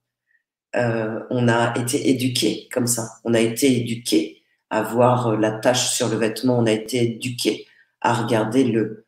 Euh, 0.76 1.20
on 1.30 1.48
a 1.48 1.78
été 1.78 2.10
éduqué 2.10 2.70
comme 2.72 2.88
ça. 2.88 3.10
On 3.24 3.34
a 3.34 3.40
été 3.40 3.76
éduqué 3.76 4.44
à 4.70 4.82
voir 4.82 5.38
la 5.38 5.52
tache 5.52 5.94
sur 5.94 6.08
le 6.08 6.18
vêtement. 6.18 6.58
On 6.58 6.66
a 6.66 6.72
été 6.72 7.04
éduqué 7.04 7.68
à 8.00 8.14
regarder 8.14 8.64
le. 8.64 9.06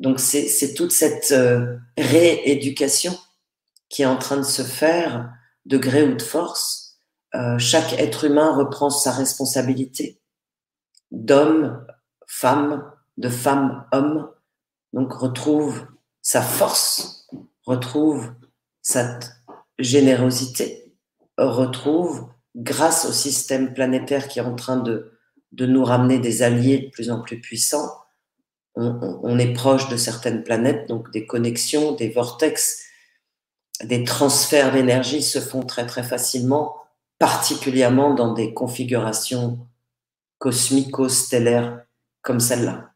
Donc 0.00 0.18
c'est 0.18 0.74
toute 0.74 0.92
cette 0.92 1.30
euh, 1.32 1.76
rééducation 1.96 3.16
qui 3.88 4.02
est 4.02 4.06
en 4.06 4.16
train 4.16 4.38
de 4.38 4.42
se 4.42 4.62
faire 4.62 5.30
de 5.66 5.76
gré 5.76 6.02
ou 6.02 6.14
de 6.14 6.22
force. 6.22 6.96
Euh, 7.34 7.58
chaque 7.58 7.92
être 7.94 8.24
humain 8.24 8.54
reprend 8.54 8.90
sa 8.90 9.12
responsabilité 9.12 10.20
d'homme, 11.10 11.86
femme, 12.26 12.90
de 13.18 13.28
femme, 13.28 13.86
homme. 13.92 14.30
Donc 14.92 15.12
retrouve 15.12 15.86
sa 16.22 16.42
force 16.42 17.21
retrouve 17.64 18.32
cette 18.82 19.32
générosité, 19.78 20.94
retrouve, 21.38 22.28
grâce 22.56 23.04
au 23.04 23.12
système 23.12 23.72
planétaire 23.72 24.28
qui 24.28 24.38
est 24.38 24.42
en 24.42 24.54
train 24.54 24.76
de, 24.76 25.18
de 25.52 25.66
nous 25.66 25.84
ramener 25.84 26.18
des 26.18 26.42
alliés 26.42 26.78
de 26.78 26.90
plus 26.90 27.10
en 27.10 27.20
plus 27.22 27.40
puissants, 27.40 27.90
on, 28.74 29.38
est 29.38 29.52
proche 29.52 29.88
de 29.90 29.96
certaines 29.96 30.44
planètes, 30.44 30.88
donc 30.88 31.10
des 31.10 31.26
connexions, 31.26 31.92
des 31.92 32.08
vortex, 32.08 32.86
des 33.84 34.04
transferts 34.04 34.72
d'énergie 34.72 35.22
se 35.22 35.40
font 35.40 35.62
très 35.62 35.86
très 35.86 36.02
facilement, 36.02 36.76
particulièrement 37.18 38.14
dans 38.14 38.32
des 38.32 38.54
configurations 38.54 39.66
cosmico-stellaires 40.38 41.84
comme 42.22 42.40
celle-là. 42.40 42.94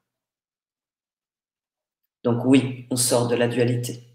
Donc 2.24 2.44
oui, 2.44 2.86
on 2.90 2.96
sort 2.96 3.28
de 3.28 3.36
la 3.36 3.46
dualité. 3.46 4.05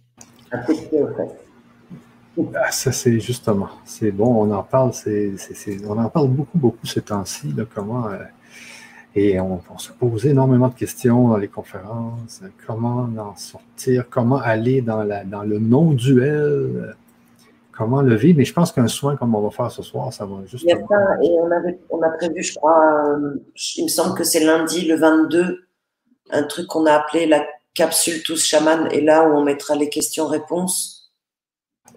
Ah, 2.55 2.71
ça, 2.71 2.91
c'est 2.91 3.19
justement. 3.19 3.69
C'est 3.85 4.11
bon, 4.11 4.43
on 4.43 4.51
en 4.51 4.63
parle, 4.63 4.93
c'est, 4.93 5.33
on 5.87 5.97
en 5.97 6.09
parle 6.09 6.29
beaucoup, 6.29 6.57
beaucoup 6.57 6.85
ces 6.85 7.01
temps-ci, 7.01 7.53
comment. 7.73 8.07
Euh, 8.07 8.17
et 9.13 9.41
on, 9.41 9.59
se 9.77 9.91
pose 9.91 10.25
énormément 10.25 10.69
de 10.69 10.73
questions 10.73 11.27
dans 11.27 11.37
les 11.37 11.49
conférences. 11.49 12.41
Comment 12.65 13.09
en 13.17 13.35
sortir, 13.35 14.05
comment 14.09 14.37
aller 14.37 14.81
dans, 14.81 15.03
la, 15.03 15.25
dans 15.25 15.43
le 15.43 15.59
non-duel, 15.59 16.95
comment 17.73 18.01
le 18.01 18.15
vivre. 18.15 18.37
Mais 18.37 18.45
je 18.45 18.53
pense 18.53 18.71
qu'un 18.71 18.87
soin 18.87 19.17
comme 19.17 19.35
on 19.35 19.41
va 19.41 19.49
faire 19.49 19.69
ce 19.69 19.83
soir, 19.83 20.13
ça 20.13 20.25
va 20.25 20.45
juste. 20.45 20.63
Il 20.63 20.69
y 20.69 20.73
a 20.73 20.77
ça, 20.77 21.17
et 21.21 21.37
on, 21.41 21.51
avait, 21.51 21.77
on 21.89 22.01
a 22.01 22.09
prévu, 22.11 22.41
je 22.41 22.55
crois, 22.55 23.03
euh, 23.09 23.35
il 23.75 23.83
me 23.83 23.89
semble 23.89 24.17
que 24.17 24.23
c'est 24.23 24.45
lundi, 24.45 24.87
le 24.87 24.95
22, 24.95 25.59
un 26.31 26.43
truc 26.43 26.67
qu'on 26.67 26.85
a 26.85 26.93
appelé 26.93 27.25
la 27.25 27.45
capsule 27.73 28.23
tous 28.23 28.43
chaman 28.43 28.87
et 28.91 29.01
là 29.01 29.27
où 29.27 29.33
on 29.33 29.43
mettra 29.43 29.75
les 29.75 29.89
questions-réponses? 29.89 31.13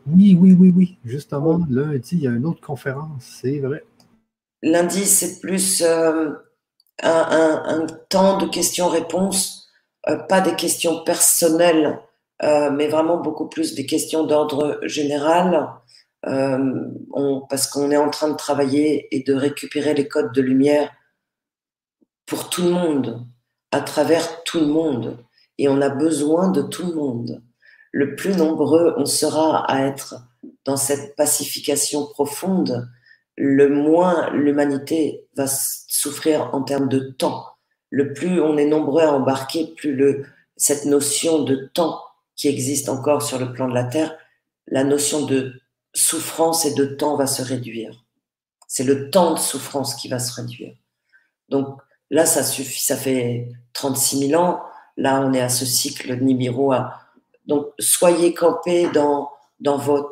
Oui, 0.06 0.36
oui, 0.38 0.56
oui, 0.58 0.72
oui. 0.74 0.98
Justement, 1.04 1.60
lundi, 1.68 2.16
il 2.16 2.20
y 2.22 2.28
a 2.28 2.30
une 2.30 2.46
autre 2.46 2.60
conférence, 2.60 3.40
c'est 3.40 3.58
vrai. 3.58 3.84
Lundi, 4.62 5.04
c'est 5.04 5.40
plus 5.40 5.82
euh, 5.82 6.30
un, 7.02 7.86
temps 8.08 8.38
de 8.38 8.46
questions-réponses, 8.46 9.68
euh, 10.08 10.16
pas 10.16 10.40
des 10.40 10.54
questions 10.56 11.04
personnelles, 11.04 12.00
euh, 12.42 12.70
mais 12.70 12.88
vraiment 12.88 13.18
beaucoup 13.18 13.48
plus 13.48 13.74
des 13.74 13.86
questions 13.86 14.24
d'ordre 14.24 14.80
général. 14.82 15.68
parce 17.50 17.66
qu'on 17.66 17.90
est 17.90 17.96
en 17.96 18.10
train 18.10 18.30
de 18.30 18.36
travailler 18.36 19.14
et 19.14 19.22
de 19.22 19.34
récupérer 19.34 19.94
les 19.94 20.08
codes 20.08 20.32
de 20.32 20.40
lumière 20.40 20.90
pour 22.26 22.48
tout 22.50 22.62
le 22.62 22.70
monde, 22.70 23.26
à 23.70 23.80
travers 23.80 24.42
tout 24.44 24.60
le 24.60 24.66
monde 24.66 25.23
et 25.58 25.68
on 25.68 25.80
a 25.80 25.88
besoin 25.88 26.50
de 26.50 26.62
tout 26.62 26.86
le 26.86 26.94
monde. 26.94 27.42
Le 27.92 28.16
plus 28.16 28.36
nombreux 28.36 28.94
on 28.96 29.06
sera 29.06 29.64
à 29.70 29.86
être 29.86 30.16
dans 30.64 30.76
cette 30.76 31.16
pacification 31.16 32.06
profonde, 32.06 32.88
le 33.36 33.68
moins 33.68 34.30
l'humanité 34.30 35.26
va 35.36 35.46
souffrir 35.46 36.54
en 36.54 36.62
termes 36.62 36.88
de 36.88 37.00
temps. 37.00 37.46
Le 37.90 38.12
plus 38.12 38.40
on 38.40 38.56
est 38.56 38.66
nombreux 38.66 39.02
à 39.02 39.12
embarquer, 39.12 39.74
plus 39.76 39.94
le, 39.94 40.24
cette 40.56 40.84
notion 40.86 41.42
de 41.42 41.70
temps 41.74 42.00
qui 42.36 42.48
existe 42.48 42.88
encore 42.88 43.22
sur 43.22 43.38
le 43.38 43.52
plan 43.52 43.68
de 43.68 43.74
la 43.74 43.84
Terre, 43.84 44.16
la 44.66 44.84
notion 44.84 45.24
de 45.24 45.52
souffrance 45.94 46.64
et 46.64 46.74
de 46.74 46.84
temps 46.84 47.16
va 47.16 47.26
se 47.26 47.42
réduire. 47.42 48.04
C'est 48.66 48.84
le 48.84 49.10
temps 49.10 49.34
de 49.34 49.38
souffrance 49.38 49.94
qui 49.94 50.08
va 50.08 50.18
se 50.18 50.32
réduire. 50.34 50.74
Donc 51.48 51.80
là, 52.10 52.26
ça 52.26 52.42
suffit, 52.42 52.82
ça 52.82 52.96
fait 52.96 53.48
36 53.72 54.28
000 54.30 54.42
ans 54.42 54.62
Là, 54.96 55.20
on 55.20 55.32
est 55.32 55.40
à 55.40 55.48
ce 55.48 55.64
cycle 55.66 56.16
de 56.16 56.22
Nibiru. 56.22 56.76
Donc, 57.46 57.66
soyez 57.78 58.32
campés 58.32 58.88
dans, 58.90 59.30
dans, 59.60 59.76
vos, 59.76 60.08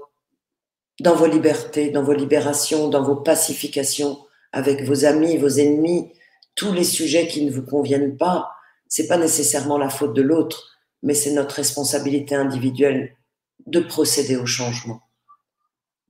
dans 1.01 1.15
vos 1.15 1.27
libertés, 1.27 1.91
dans 1.91 2.03
vos 2.03 2.13
libérations, 2.13 2.89
dans 2.89 3.03
vos 3.03 3.17
pacifications 3.17 4.19
avec 4.53 4.85
vos 4.85 5.05
amis, 5.05 5.39
vos 5.39 5.49
ennemis, 5.49 6.13
tous 6.55 6.73
les 6.73 6.85
sujets 6.85 7.27
qui 7.27 7.45
ne 7.45 7.51
vous 7.51 7.63
conviennent 7.63 8.17
pas. 8.17 8.51
C'est 8.89 9.07
pas 9.07 9.17
nécessairement 9.17 9.79
la 9.79 9.89
faute 9.89 10.15
de 10.15 10.23
l'autre, 10.23 10.79
mais 11.03 11.15
c'est 11.15 11.33
notre 11.33 11.55
responsabilité 11.55 12.35
individuelle 12.35 13.17
de 13.67 13.81
procéder 13.81 14.37
au 14.37 14.47
changement, 14.47 15.01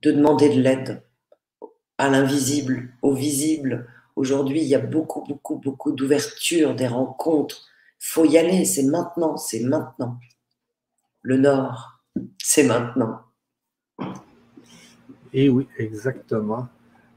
de 0.01 0.11
demander 0.11 0.49
de 0.49 0.59
l'aide 0.59 1.03
à 1.97 2.09
l'invisible, 2.09 2.89
au 3.01 3.13
visible. 3.13 3.87
Aujourd'hui, 4.15 4.61
il 4.61 4.67
y 4.67 4.75
a 4.75 4.79
beaucoup, 4.79 5.23
beaucoup, 5.23 5.57
beaucoup 5.57 5.91
d'ouverture, 5.91 6.75
des 6.75 6.87
rencontres, 6.87 7.67
faut 8.05 8.25
y 8.25 8.37
aller, 8.37 8.65
c'est 8.65 8.83
maintenant, 8.83 9.37
c'est 9.37 9.61
maintenant. 9.61 10.19
Le 11.21 11.37
Nord, 11.37 12.01
C'est 12.37 12.63
maintenant. 12.63 13.21
Et 15.31 15.49
oui, 15.49 15.67
exactement. 15.77 16.67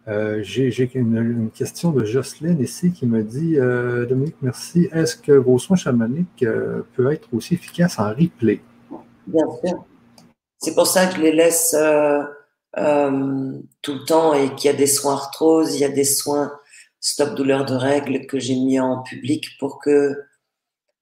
Euh, 0.07 0.39
j'ai 0.43 0.71
une, 0.95 1.51
question 1.51 1.91
de 1.91 2.05
Jocelyne 2.05 2.61
ici 2.61 2.93
qui 2.93 3.07
me 3.07 3.25
dit 3.25 3.59
euh, 3.59 4.07
Dominique, 4.07 4.37
merci. 4.41 4.89
Est-ce 4.93 5.17
que 5.17 5.33
vos 5.33 5.59
soins 5.59 5.77
chamaniques 5.77 6.45
euh, 6.45 6.83
peuvent 6.95 7.11
être 7.11 7.35
aussi 7.35 7.55
efficaces 7.55 7.99
en 7.99 8.11
replay? 8.11 8.61
Bien 9.27 9.47
sûr. 9.65 9.85
C'est 10.59 10.75
pour 10.75 10.87
ça 10.87 11.07
que 11.07 11.17
je 11.17 11.21
les 11.21 11.33
laisse 11.33 11.73
tout 11.73 13.95
le 13.95 14.07
temps 14.07 14.35
et 14.35 14.55
qu'il 14.55 14.71
y 14.71 14.75
a 14.75 14.77
des 14.77 14.87
soins 14.87 15.15
arthrose, 15.15 15.75
il 15.75 15.81
y 15.81 15.85
a 15.85 15.89
des 15.89 16.05
soins 16.05 16.53
stop 17.01 17.35
douleur 17.35 17.65
de 17.65 17.75
règles 17.75 18.27
que 18.27 18.39
j'ai 18.39 18.55
mis 18.55 18.79
en 18.79 19.03
public 19.03 19.59
pour 19.59 19.81
que 19.81 20.17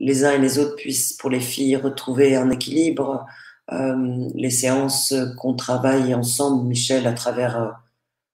les 0.00 0.24
uns 0.24 0.32
et 0.32 0.38
les 0.38 0.58
autres 0.58 0.76
puissent, 0.76 1.12
pour 1.14 1.30
les 1.30 1.40
filles, 1.40 1.76
retrouver 1.76 2.36
un 2.36 2.50
équilibre. 2.50 3.26
les 3.70 4.50
séances 4.50 5.14
qu'on 5.38 5.54
travaille 5.54 6.14
ensemble, 6.14 6.66
Michel, 6.66 7.06
à 7.06 7.12
travers 7.12 7.80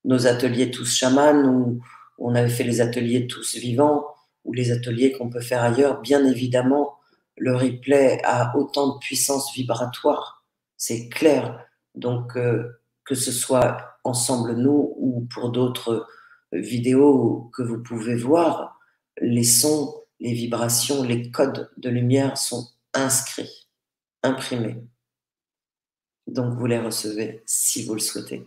nos 0.05 0.27
ateliers 0.27 0.71
tous 0.71 0.93
chamans, 0.93 1.45
où 1.45 1.81
on 2.19 2.35
avait 2.35 2.49
fait 2.49 2.65
les 2.65 2.81
ateliers 2.81 3.27
tous 3.27 3.57
vivants, 3.57 4.07
ou 4.45 4.53
les 4.53 4.73
ateliers 4.73 5.13
qu'on 5.13 5.31
peut 5.31 5.41
faire 5.41 5.63
ailleurs, 5.63 6.01
bien 6.01 6.25
évidemment, 6.25 6.99
le 7.37 7.57
replay 7.57 8.21
a 8.25 8.57
autant 8.57 8.95
de 8.95 8.99
puissance 8.99 9.55
vibratoire, 9.55 10.45
c'est 10.77 11.09
clair. 11.09 11.67
Donc, 11.95 12.37
euh, 12.37 12.81
que 13.05 13.15
ce 13.15 13.33
soit 13.33 13.97
ensemble 14.05 14.55
nous 14.55 14.95
ou 14.97 15.27
pour 15.33 15.51
d'autres 15.51 16.07
vidéos 16.53 17.51
que 17.55 17.63
vous 17.63 17.83
pouvez 17.83 18.15
voir, 18.15 18.79
les 19.21 19.45
sons, 19.45 20.00
les 20.21 20.35
vibrations, 20.35 21.03
les 21.03 21.31
codes 21.31 21.71
de 21.79 21.89
lumière 21.89 22.37
sont 22.37 22.69
inscrits, 22.95 23.69
imprimés. 24.23 24.83
Donc, 26.27 26.55
vous 26.55 26.67
les 26.67 26.79
recevez 26.79 27.43
si 27.47 27.85
vous 27.85 27.95
le 27.95 28.01
souhaitez. 28.01 28.47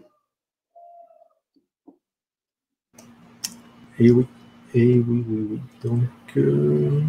Et 3.99 4.11
oui, 4.11 4.25
et 4.73 4.99
oui, 4.99 5.25
oui, 5.27 5.47
oui. 5.51 5.61
Donc, 5.83 6.37
euh, 6.37 7.01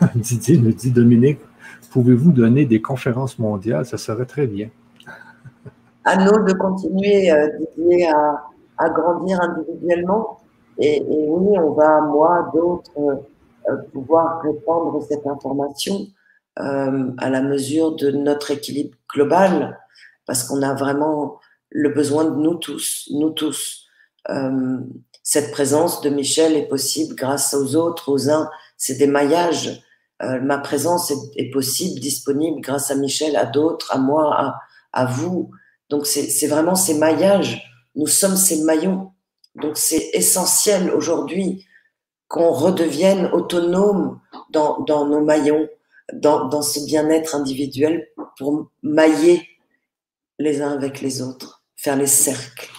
Didier 0.14 0.58
nous 0.58 0.72
dit, 0.72 0.90
Dominique, 0.90 1.40
pouvez-vous 1.90 2.32
donner 2.32 2.66
des 2.66 2.82
conférences 2.82 3.38
mondiales? 3.38 3.86
Ça 3.86 3.98
serait 3.98 4.26
très 4.26 4.46
bien. 4.46 4.68
À 6.04 6.16
nous 6.16 6.44
de 6.44 6.52
continuer, 6.54 7.30
euh, 7.30 7.48
Didier, 7.76 8.08
à, 8.08 8.88
grandir 8.90 9.40
individuellement. 9.40 10.40
Et, 10.78 11.00
oui, 11.06 11.56
on 11.58 11.72
va, 11.74 12.00
moi, 12.00 12.50
d'autres, 12.52 12.90
euh, 12.98 13.14
pouvoir 13.92 14.40
répandre 14.42 15.02
cette 15.08 15.26
information 15.26 16.06
à 16.56 17.30
la 17.30 17.40
mesure 17.40 17.96
de 17.96 18.10
notre 18.10 18.50
équilibre 18.50 18.96
global, 19.12 19.78
parce 20.26 20.44
qu'on 20.44 20.62
a 20.62 20.74
vraiment 20.74 21.40
le 21.70 21.88
besoin 21.90 22.24
de 22.24 22.36
nous 22.36 22.56
tous, 22.56 23.08
nous 23.12 23.30
tous 23.30 23.88
cette 25.22 25.52
présence 25.52 26.00
de 26.00 26.10
Michel 26.10 26.56
est 26.56 26.68
possible 26.68 27.14
grâce 27.14 27.54
aux 27.54 27.76
autres, 27.76 28.10
aux 28.10 28.28
uns. 28.28 28.50
C'est 28.76 28.96
des 28.96 29.06
maillages. 29.06 29.82
Euh, 30.22 30.40
ma 30.40 30.58
présence 30.58 31.12
est, 31.36 31.50
possible, 31.50 32.00
disponible 32.00 32.60
grâce 32.60 32.90
à 32.90 32.96
Michel, 32.96 33.36
à 33.36 33.46
d'autres, 33.46 33.92
à 33.92 33.98
moi, 33.98 34.34
à, 34.36 34.58
à 34.92 35.06
vous. 35.06 35.50
Donc 35.88 36.06
c'est 36.06 36.46
vraiment 36.46 36.74
ces 36.74 36.94
maillages. 36.94 37.62
Nous 37.94 38.06
sommes 38.06 38.36
ces 38.36 38.62
maillons. 38.62 39.12
Donc 39.54 39.76
c'est 39.76 40.10
essentiel 40.12 40.90
aujourd'hui 40.90 41.66
qu'on 42.32 42.50
redevienne 42.50 43.26
autonome 43.26 44.18
dans, 44.48 45.06
nos 45.06 45.22
maillons, 45.22 45.68
dans, 46.14 46.48
dans 46.48 46.62
ce 46.62 46.80
bien-être 46.86 47.34
individuel 47.34 48.08
pour 48.38 48.70
mailler 48.82 49.46
les 50.38 50.62
uns 50.62 50.72
avec 50.72 51.02
les 51.02 51.20
autres, 51.20 51.62
faire 51.76 51.94
les 51.94 52.06
cercles. 52.06 52.70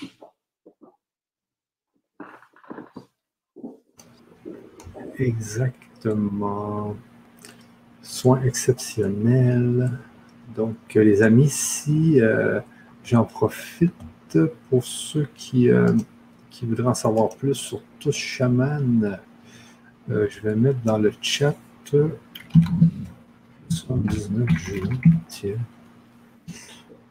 Exactement. 5.20 6.96
Soins 8.02 8.42
exceptionnels. 8.42 9.92
Donc, 10.56 10.78
euh, 10.96 11.04
les 11.04 11.22
amis, 11.22 11.50
si 11.50 12.20
euh, 12.20 12.60
j'en 13.04 13.24
profite 13.24 13.94
pour 14.72 14.84
ceux 14.84 15.28
qui, 15.36 15.70
euh, 15.70 15.96
qui 16.50 16.66
voudraient 16.66 16.88
en 16.88 16.96
savoir 16.96 17.30
plus 17.36 17.54
sur 17.54 17.84
Tous 18.00 18.16
Chaman, 18.16 19.20
je 20.10 20.42
vais 20.42 20.56
mettre 20.56 20.80
dans 20.84 20.98
le 20.98 21.12
chat 21.22 21.56
79 23.70 24.50
juin, 24.50 24.90
tiens, 25.28 25.58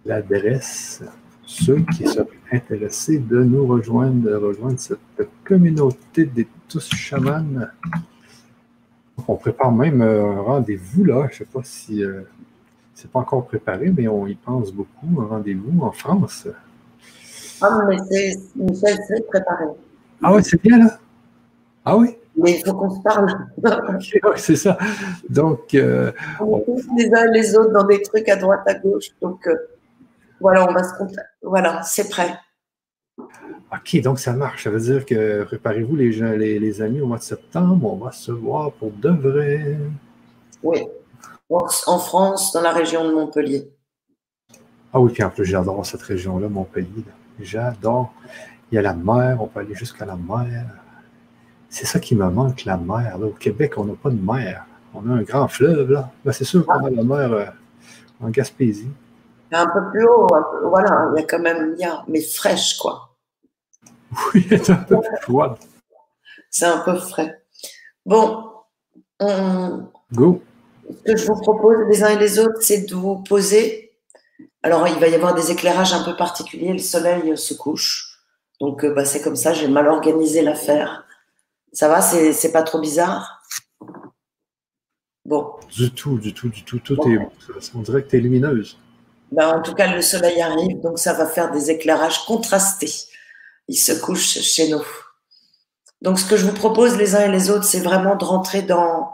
l'adresse 0.05 1.03
ceux 1.45 1.85
qui 1.95 2.07
seraient 2.07 2.29
intéressés 2.51 3.19
de 3.19 3.43
nous 3.43 3.67
rejoindre, 3.67 4.31
de 4.31 4.35
rejoindre 4.35 4.79
cette 4.79 5.01
communauté 5.45 6.25
des 6.25 6.49
tous 6.69 6.89
chamans. 6.95 7.45
On 9.29 9.37
prépare 9.37 9.71
même 9.73 10.01
un 10.01 10.41
rendez-vous 10.41 11.05
là. 11.05 11.29
Je 11.31 11.35
ne 11.35 11.39
sais 11.39 11.53
pas 11.53 11.61
si 11.63 12.03
euh, 12.03 12.23
c'est 12.95 13.11
pas 13.11 13.21
encore 13.21 13.47
préparé, 13.47 13.93
mais 13.97 14.09
on 14.09 14.27
y 14.27 14.35
pense 14.35 14.73
beaucoup. 14.73 15.21
Un 15.21 15.27
rendez-vous 15.27 15.83
en 15.83 15.93
France. 15.93 16.49
Ah, 17.61 17.81
mais 17.89 17.99
c'est 18.11 18.33
Michel, 18.57 18.99
c'est 19.07 19.27
préparé. 19.29 19.67
Ah 20.23 20.35
oui, 20.35 20.43
c'est 20.43 20.61
bien 20.63 20.79
là? 20.79 20.99
Ah 21.85 21.97
oui? 21.97 22.17
Mais 22.37 22.59
il 22.59 22.65
faut 22.65 22.75
qu'on 22.75 22.91
se 22.91 23.01
parle. 23.01 23.47
c'est 24.37 24.57
ça. 24.57 24.79
Donc. 25.29 25.75
Euh, 25.75 26.13
on 26.41 26.61
est 26.61 26.65
tous 26.65 26.97
les 26.97 27.15
uns 27.15 27.27
les 27.31 27.57
autres 27.57 27.73
dans 27.73 27.85
des 27.85 28.01
trucs 28.03 28.29
à 28.29 28.37
droite, 28.37 28.63
à 28.67 28.75
gauche. 28.75 29.09
Donc, 29.21 29.47
euh, 29.47 29.55
voilà, 30.41 30.67
on 30.69 30.73
va 30.73 30.83
se 30.83 30.95
Voilà, 31.43 31.83
c'est 31.83 32.09
prêt. 32.09 32.35
OK, 33.19 34.01
donc 34.03 34.19
ça 34.19 34.33
marche. 34.33 34.65
Ça 34.65 34.71
veut 34.71 34.81
dire 34.81 35.05
que 35.05 35.45
préparez-vous 35.45 35.97
les, 35.97 36.59
les, 36.59 36.83
amis 36.83 37.01
au 37.01 37.07
mois 37.07 37.19
de 37.19 37.23
septembre, 37.23 37.93
on 37.93 38.05
va 38.05 38.13
se 38.13 38.33
voir 38.33 38.73
pour 38.73 38.91
de 38.91 39.11
vrai. 39.11 39.77
Oui, 40.63 40.83
en 41.49 41.99
France, 41.99 42.53
dans 42.53 42.61
la 42.61 42.73
région 42.73 43.07
de 43.07 43.15
Montpellier. 43.15 43.71
Ah 44.93 45.01
oui, 45.01 45.11
puis 45.13 45.23
en 45.23 45.31
plus, 45.31 45.45
j'adore 45.45 45.85
cette 45.87 46.03
région-là, 46.03 46.49
Montpellier. 46.49 47.05
J'adore. 47.41 48.13
Il 48.71 48.77
y 48.77 48.79
a 48.79 48.83
la 48.83 48.95
mer, 48.95 49.39
on 49.41 49.47
peut 49.47 49.61
aller 49.61 49.75
jusqu'à 49.75 50.05
la 50.05 50.17
mer. 50.17 50.67
C'est 51.73 51.87
ça 51.87 51.99
qui 51.99 52.15
me 52.15 52.29
manque, 52.31 52.65
la 52.65 52.77
mer. 52.77 53.17
Au 53.21 53.31
Québec, 53.31 53.75
on 53.79 53.85
n'a 53.85 53.95
pas 53.95 54.11
de 54.11 54.21
mer. 54.21 54.65
On 54.95 55.09
a 55.11 55.15
un 55.15 55.23
grand 55.23 55.49
fleuve, 55.49 55.91
là. 55.91 56.11
Ben, 56.25 56.33
c'est 56.33 56.45
sûr 56.45 56.67
qu'on 56.67 56.85
a 56.85 56.91
la 56.91 57.03
mer 57.03 57.33
euh, 57.33 57.47
en 58.21 58.29
Gaspésie 58.29 58.91
un 59.53 59.67
peu 59.67 59.91
plus 59.91 60.07
haut, 60.07 60.27
voilà, 60.65 61.11
il 61.13 61.21
y 61.21 61.23
a 61.23 61.27
quand 61.27 61.39
même, 61.39 61.77
a, 61.83 62.05
mais 62.09 62.23
fraîche, 62.23 62.79
quoi. 62.79 63.11
Oui, 64.35 64.47
c'est 64.49 64.71
un 64.71 64.77
peu 64.77 64.97
froid. 65.23 65.59
C'est 66.51 66.67
un 66.67 66.79
peu 66.79 66.97
frais. 66.97 67.43
Bon, 68.05 68.45
Go. 70.13 70.43
Ce 70.91 71.13
que 71.13 71.17
je 71.17 71.27
vous 71.27 71.41
propose 71.41 71.77
les 71.89 72.03
uns 72.03 72.09
et 72.09 72.19
les 72.19 72.39
autres, 72.39 72.61
c'est 72.61 72.83
de 72.83 72.95
vous 72.95 73.23
poser. 73.23 73.93
Alors, 74.63 74.87
il 74.89 74.99
va 74.99 75.09
y 75.09 75.15
avoir 75.15 75.35
des 75.35 75.51
éclairages 75.51 75.95
un 75.95 76.05
peu 76.05 76.17
particuliers. 76.17 76.73
Le 76.73 76.79
soleil 76.79 77.37
se 77.39 77.55
couche. 77.55 78.19
Donc, 78.61 78.85
euh, 78.85 78.93
bah, 78.93 79.05
c'est 79.05 79.23
comme 79.23 79.37
ça. 79.37 79.53
J'ai 79.53 79.69
mal 79.69 79.89
organisé 79.89 80.43
l'affaire. 80.43 81.07
Ça 81.73 81.89
va 81.89 82.03
C'est 82.03 82.53
pas 82.53 82.63
trop 82.63 82.81
bizarre? 82.81 83.43
Bon. 85.25 85.55
Du 85.71 85.91
tout, 85.93 86.19
du 86.19 86.35
tout, 86.35 86.49
du 86.49 86.65
tout. 86.65 86.79
Tout 86.81 87.01
est. 87.09 87.19
On 87.75 87.81
dirait 87.81 88.03
que 88.03 88.11
tu 88.11 88.17
es 88.17 88.21
lumineuse. 88.21 88.77
Ben, 89.31 89.49
en 89.49 89.63
tout 89.63 89.75
cas, 89.75 89.95
le 89.95 90.03
soleil 90.03 90.43
arrive, 90.43 90.81
donc 90.81 90.99
ça 90.99 91.15
va 91.15 91.27
faire 91.27 91.51
des 91.51 91.71
éclairages 91.71 92.27
contrastés. 92.27 92.93
Il 93.69 93.77
se 93.77 93.93
couche 93.93 94.41
chez 94.41 94.69
nous. 94.69 94.85
Donc, 96.03 96.19
ce 96.19 96.29
que 96.29 96.37
je 96.37 96.45
vous 96.45 96.53
propose 96.53 96.99
les 96.99 97.15
uns 97.15 97.25
et 97.25 97.31
les 97.31 97.49
autres, 97.49 97.65
c'est 97.65 97.81
vraiment 97.81 98.17
de 98.17 98.25
rentrer 98.25 98.63
dans, 98.63 99.09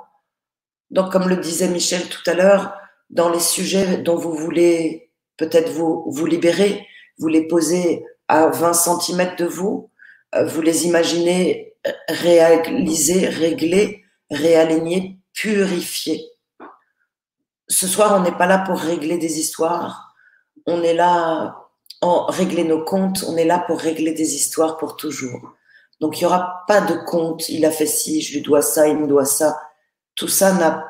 dans, 0.91 1.09
comme 1.09 1.29
le 1.29 1.37
disait 1.37 1.69
Michel 1.69 2.09
tout 2.09 2.29
à 2.29 2.35
l'heure, 2.35 2.75
dans 3.11 3.29
les 3.29 3.41
sujets 3.41 3.99
dont 3.99 4.17
vous 4.17 4.33
voulez 4.33 5.13
peut-être 5.37 5.71
vous, 5.71 6.05
vous 6.09 6.27
libérer, 6.27 6.87
vous 7.19 7.29
les 7.29 7.47
poser 7.47 8.05
à 8.27 8.49
20 8.49 8.73
cm 8.73 9.37
de 9.37 9.45
vous, 9.45 9.91
euh, 10.35 10.47
vous 10.47 10.63
les 10.63 10.87
imaginez 10.87 11.68
réaliser, 12.09 13.29
régler, 13.29 14.05
réaligner, 14.31 15.19
purifier. 15.33 16.25
Ce 17.69 17.87
soir, 17.87 18.15
on 18.17 18.23
n'est 18.23 18.37
pas 18.37 18.47
là 18.47 18.59
pour 18.59 18.79
régler 18.79 19.19
des 19.19 19.39
histoires, 19.39 20.15
on 20.67 20.83
est 20.83 20.95
là 20.95 21.57
en 22.01 22.27
régler 22.27 22.65
nos 22.65 22.85
comptes, 22.85 23.25
on 23.27 23.37
est 23.37 23.45
là 23.45 23.59
pour 23.59 23.79
régler 23.79 24.13
des 24.13 24.35
histoires 24.35 24.77
pour 24.77 24.97
toujours. 24.97 25.55
Donc 26.01 26.19
il 26.19 26.25
n'y 26.25 26.27
aura 26.27 26.65
pas 26.67 26.81
de 26.81 26.95
compte, 26.95 27.49
il 27.49 27.65
a 27.65 27.71
fait 27.71 27.87
ci, 27.87 28.21
je 28.21 28.35
lui 28.35 28.43
dois 28.43 28.63
ça, 28.63 28.87
il 28.87 28.97
me 28.97 29.07
doit 29.07 29.25
ça. 29.25 29.61
Tout 30.15 30.29
ça 30.29 30.53
n'a 30.53 30.85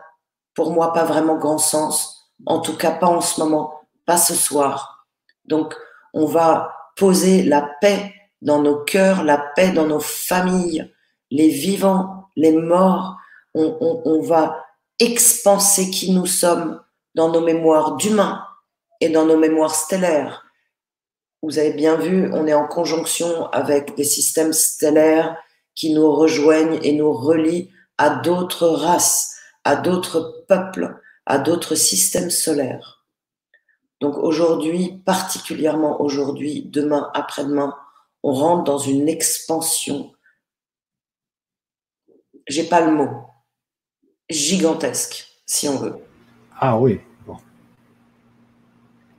pour 0.54 0.72
moi 0.72 0.92
pas 0.92 1.04
vraiment 1.04 1.36
grand 1.36 1.58
sens, 1.58 2.30
en 2.46 2.60
tout 2.60 2.76
cas 2.76 2.90
pas 2.90 3.06
en 3.06 3.20
ce 3.20 3.40
moment, 3.40 3.80
pas 4.04 4.18
ce 4.18 4.34
soir. 4.34 5.06
Donc 5.44 5.74
on 6.12 6.26
va 6.26 6.74
poser 6.96 7.42
la 7.42 7.62
paix 7.80 8.12
dans 8.42 8.62
nos 8.62 8.84
cœurs, 8.84 9.24
la 9.24 9.38
paix 9.38 9.70
dans 9.70 9.86
nos 9.86 10.00
familles, 10.00 10.92
les 11.30 11.48
vivants, 11.48 12.28
les 12.36 12.52
morts. 12.52 13.16
On, 13.54 14.20
va 14.22 14.64
expanser 15.00 15.90
qui 15.90 16.12
nous 16.12 16.26
sommes 16.26 16.80
dans 17.14 17.30
nos 17.30 17.40
mémoires 17.40 17.96
d'humains, 17.96 18.44
et 19.00 19.08
dans 19.08 19.26
nos 19.26 19.36
mémoires 19.36 19.74
stellaires. 19.74 20.44
Vous 21.42 21.58
avez 21.58 21.72
bien 21.72 21.96
vu, 21.96 22.30
on 22.32 22.46
est 22.46 22.54
en 22.54 22.66
conjonction 22.66 23.46
avec 23.46 23.94
des 23.94 24.04
systèmes 24.04 24.52
stellaires 24.52 25.36
qui 25.74 25.92
nous 25.92 26.10
rejoignent 26.10 26.80
et 26.82 26.92
nous 26.92 27.12
relient 27.12 27.70
à 27.96 28.10
d'autres 28.10 28.68
races, 28.68 29.36
à 29.64 29.76
d'autres 29.76 30.44
peuples, 30.48 31.00
à 31.26 31.38
d'autres 31.38 31.76
systèmes 31.76 32.30
solaires. 32.30 33.04
Donc 34.00 34.16
aujourd'hui, 34.16 35.00
particulièrement 35.04 36.00
aujourd'hui, 36.00 36.62
demain, 36.66 37.10
après-demain, 37.14 37.74
on 38.22 38.32
rentre 38.32 38.64
dans 38.64 38.78
une 38.78 39.08
expansion. 39.08 40.12
J'ai 42.46 42.64
pas 42.64 42.80
le 42.80 42.92
mot. 42.92 43.26
Gigantesque, 44.28 45.26
si 45.46 45.68
on 45.68 45.76
veut. 45.76 45.96
Ah 46.60 46.78
oui, 46.78 47.00
bon. 47.26 47.36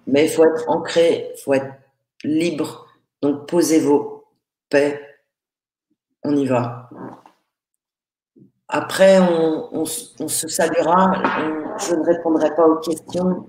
Mais 0.07 0.25
il 0.25 0.29
faut 0.29 0.45
être 0.45 0.69
ancré, 0.69 1.31
il 1.35 1.41
faut 1.41 1.53
être 1.53 1.73
libre. 2.23 2.87
Donc 3.21 3.47
posez 3.47 3.79
vos 3.79 4.25
paix. 4.69 5.01
On 6.23 6.35
y 6.35 6.45
va. 6.45 6.89
Après, 8.67 9.19
on, 9.19 9.85
se 9.85 10.47
saluera. 10.47 11.13
je 11.79 11.95
ne 11.95 12.05
répondrai 12.05 12.53
pas 12.55 12.67
aux 12.67 12.77
questions. 12.77 13.47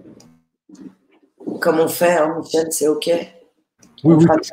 Comme 1.60 1.80
on 1.80 1.88
fait, 1.88 2.16
hein, 2.16 2.38
Michel, 2.38 2.72
c'est 2.72 2.88
OK? 2.88 3.10
Oui, 4.02 4.14
oui, 4.14 4.26
parce 4.26 4.50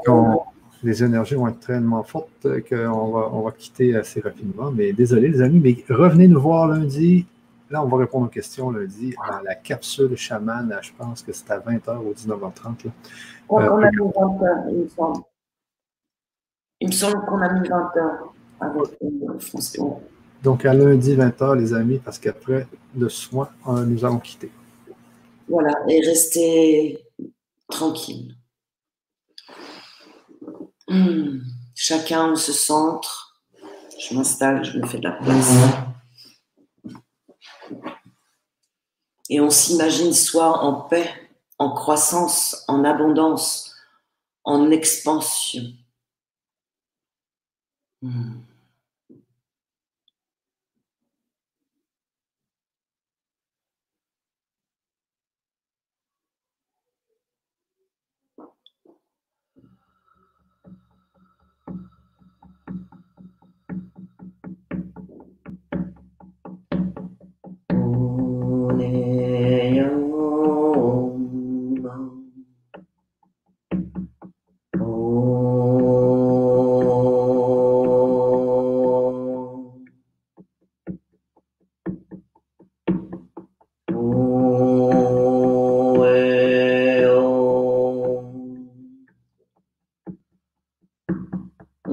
les 0.83 1.03
énergies 1.03 1.35
vont 1.35 1.47
être 1.47 1.59
tellement 1.59 2.03
fortes 2.03 2.47
qu'on 2.69 3.11
va, 3.11 3.29
on 3.31 3.41
va 3.41 3.51
quitter 3.51 3.95
assez 3.95 4.21
rapidement. 4.21 4.71
Mais 4.71 4.93
désolé, 4.93 5.29
les 5.29 5.41
amis, 5.41 5.59
mais 5.59 5.93
revenez 5.93 6.27
nous 6.27 6.41
voir 6.41 6.67
lundi. 6.67 7.25
Là, 7.69 7.83
on 7.83 7.87
va 7.87 7.97
répondre 7.97 8.27
aux 8.27 8.29
questions 8.29 8.71
lundi 8.71 9.13
à 9.21 9.41
la 9.43 9.55
capsule 9.55 10.15
chaman. 10.15 10.73
Je 10.81 10.91
pense 10.97 11.21
que 11.21 11.33
c'est 11.33 11.51
à 11.51 11.59
20h 11.59 11.97
ou 11.97 12.13
19h30. 12.13 12.89
On, 13.49 13.57
a 13.57 13.91
mis 13.91 13.97
20h, 13.97 14.69
il 14.69 14.77
me 14.77 14.87
semble. 14.87 15.21
Il 16.79 16.87
me 16.87 16.93
semble 16.93 17.25
qu'on 17.25 17.41
a 17.41 17.53
mis 17.53 17.67
20h 17.67 18.09
avec 18.59 18.97
une 19.01 19.37
Donc, 20.43 20.65
à 20.65 20.73
lundi 20.73 21.15
20h, 21.15 21.57
les 21.57 21.73
amis, 21.73 21.99
parce 22.03 22.19
qu'après 22.19 22.67
le 22.95 23.09
soin, 23.09 23.49
euh, 23.67 23.83
nous 23.85 24.05
allons 24.05 24.19
quitter. 24.19 24.51
Voilà, 25.49 25.73
et 25.87 25.99
restez 26.01 26.99
tranquille. 27.67 28.35
Hmm. 30.87 31.39
Chacun 31.75 32.35
se 32.35 32.53
centre. 32.53 33.41
Je 33.99 34.15
m'installe, 34.15 34.63
je 34.63 34.77
me 34.77 34.85
fais 34.85 34.99
de 34.99 35.03
la 35.03 35.11
place. 35.11 35.53
Et 39.29 39.41
on 39.41 39.49
s'imagine 39.49 40.13
soi 40.13 40.63
en 40.63 40.81
paix, 40.81 41.11
en 41.57 41.71
croissance, 41.73 42.63
en 42.67 42.83
abondance, 42.85 43.75
en 44.43 44.71
expansion. 44.71 45.73
Hmm. 48.01 48.39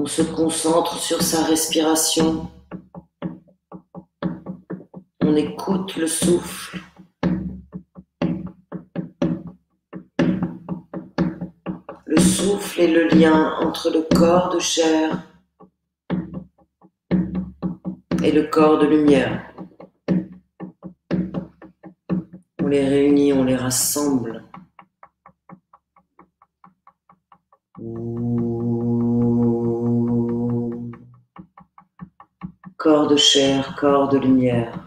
On 0.05 0.07
se 0.07 0.21
concentre 0.21 0.99
sur 0.99 1.21
sa 1.23 1.43
respiration. 1.45 2.47
On 5.21 5.35
écoute 5.35 5.95
le 5.95 6.05
souffle. 6.05 6.64
Le 12.15 12.21
souffle 12.21 12.79
est 12.79 12.87
le 12.87 13.09
lien 13.09 13.57
entre 13.59 13.89
le 13.89 14.01
corps 14.15 14.47
de 14.47 14.59
chair 14.59 15.21
et 18.23 18.31
le 18.31 18.43
corps 18.43 18.79
de 18.79 18.85
lumière. 18.85 19.53
On 22.63 22.67
les 22.67 22.87
réunit, 22.87 23.33
on 23.33 23.43
les 23.43 23.57
rassemble. 23.57 24.45
corps 32.77 33.07
de 33.07 33.17
chair, 33.17 33.75
corps 33.75 34.07
de 34.07 34.19
lumière. 34.19 34.84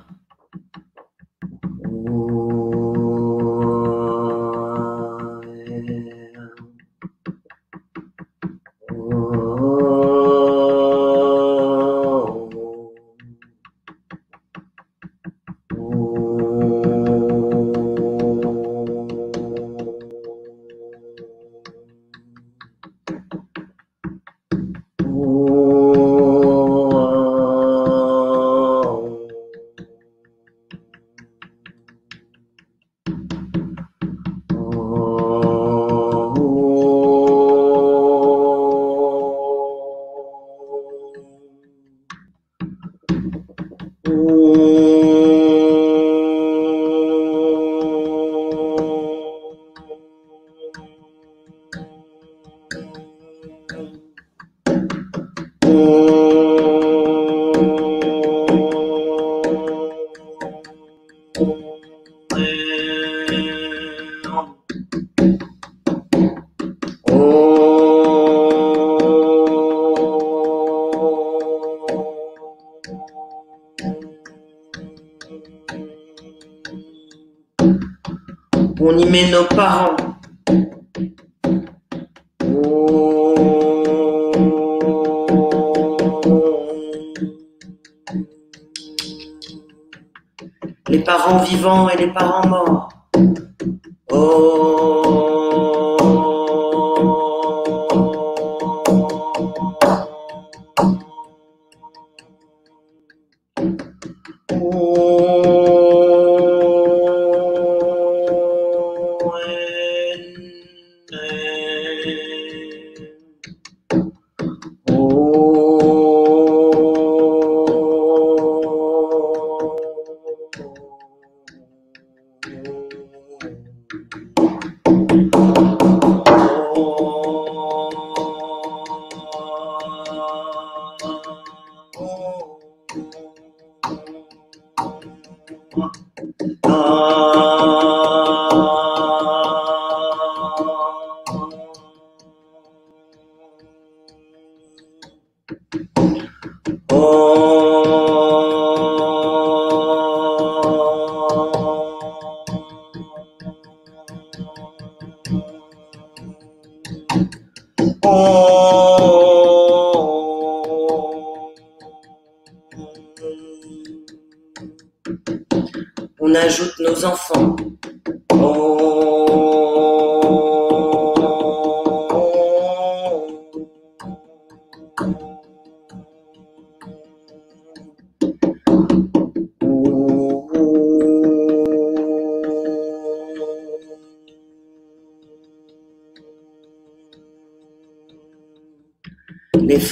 vivants 91.59 91.89
et 91.91 91.97
les 91.97 92.07
parents 92.07 92.38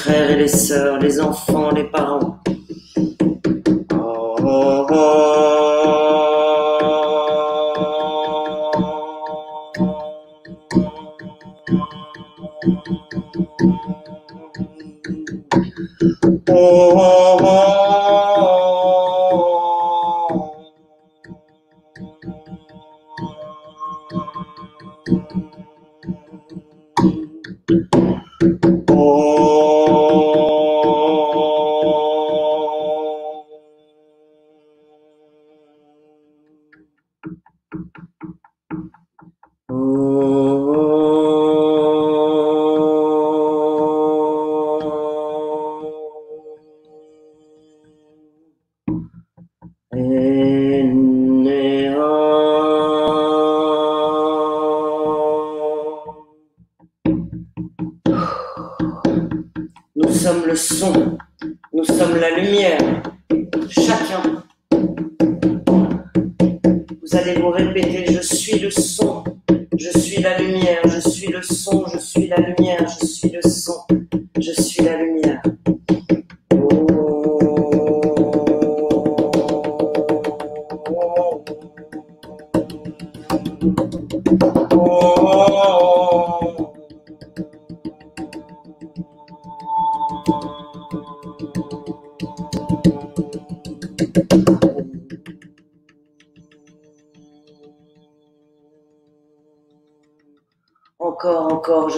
frères 0.06 0.30
et 0.30 0.36
les 0.36 0.46
sœurs, 0.46 0.98
les 1.00 1.20
enfants, 1.20 1.70
les 1.72 1.82
parents. 1.82 2.38
Nous 16.48 17.15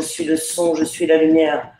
suis 0.09 0.25
le 0.25 0.37
son, 0.37 0.75
je 0.75 0.85
suis 0.85 1.07
la 1.07 1.18
lumière. 1.18 1.73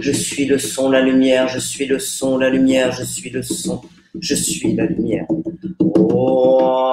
Je 0.00 0.12
suis 0.12 0.46
le 0.46 0.58
son, 0.58 0.90
la 0.90 1.00
lumière, 1.00 1.48
je 1.48 1.58
suis 1.58 1.86
le 1.86 1.98
son, 1.98 2.38
la 2.38 2.50
lumière, 2.50 2.92
je 2.92 3.04
suis 3.04 3.30
le 3.30 3.42
son, 3.42 3.80
je 4.20 4.34
suis 4.34 4.74
la 4.74 4.86
lumière. 4.86 5.26
On 5.80 6.87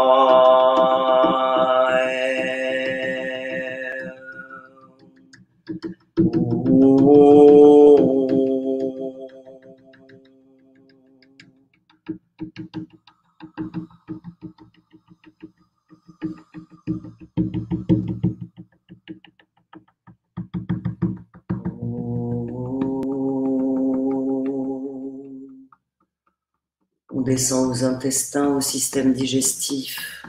aux 27.75 27.83
intestins, 27.83 28.55
au 28.55 28.61
système 28.61 29.11
digestif. 29.11 30.25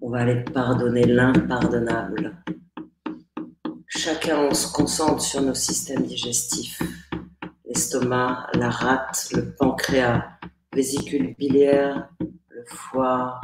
On 0.00 0.10
va 0.10 0.22
aller 0.22 0.42
pardonner 0.42 1.04
l'impardonnable. 1.04 2.36
Chacun, 3.86 4.38
on 4.38 4.54
se 4.54 4.72
concentre 4.72 5.22
sur 5.22 5.42
nos 5.42 5.54
systèmes 5.54 6.02
digestifs. 6.02 6.82
L'estomac, 7.64 8.48
la 8.54 8.68
rate, 8.70 9.28
le 9.32 9.54
pancréas, 9.54 10.24
vésicule 10.74 11.36
biliaire, 11.38 12.08
le 12.20 12.64
foie, 12.66 13.40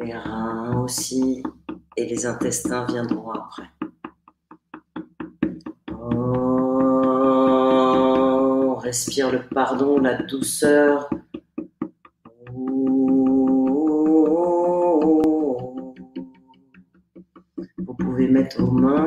les 0.00 0.14
reins 0.14 0.80
aussi, 0.80 1.42
et 1.98 2.06
les 2.06 2.24
intestins 2.24 2.86
viendront 2.86 3.32
après. 3.32 3.68
On 6.00 6.36
respire 8.76 9.30
le 9.30 9.42
pardon, 9.46 9.98
la 9.98 10.22
douceur. 10.22 11.10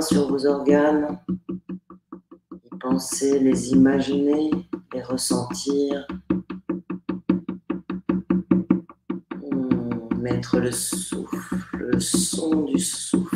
Sur 0.02 0.30
vos 0.30 0.46
organes, 0.46 1.20
y 2.52 2.78
penser, 2.80 3.40
les 3.40 3.72
imaginer, 3.72 4.52
les 4.94 5.02
ressentir. 5.04 6.08
Mettre 10.18 10.60
le 10.60 10.72
souffle, 10.72 11.78
le 11.78 12.00
son 12.00 12.64
du 12.66 12.80
souffle, 12.80 13.29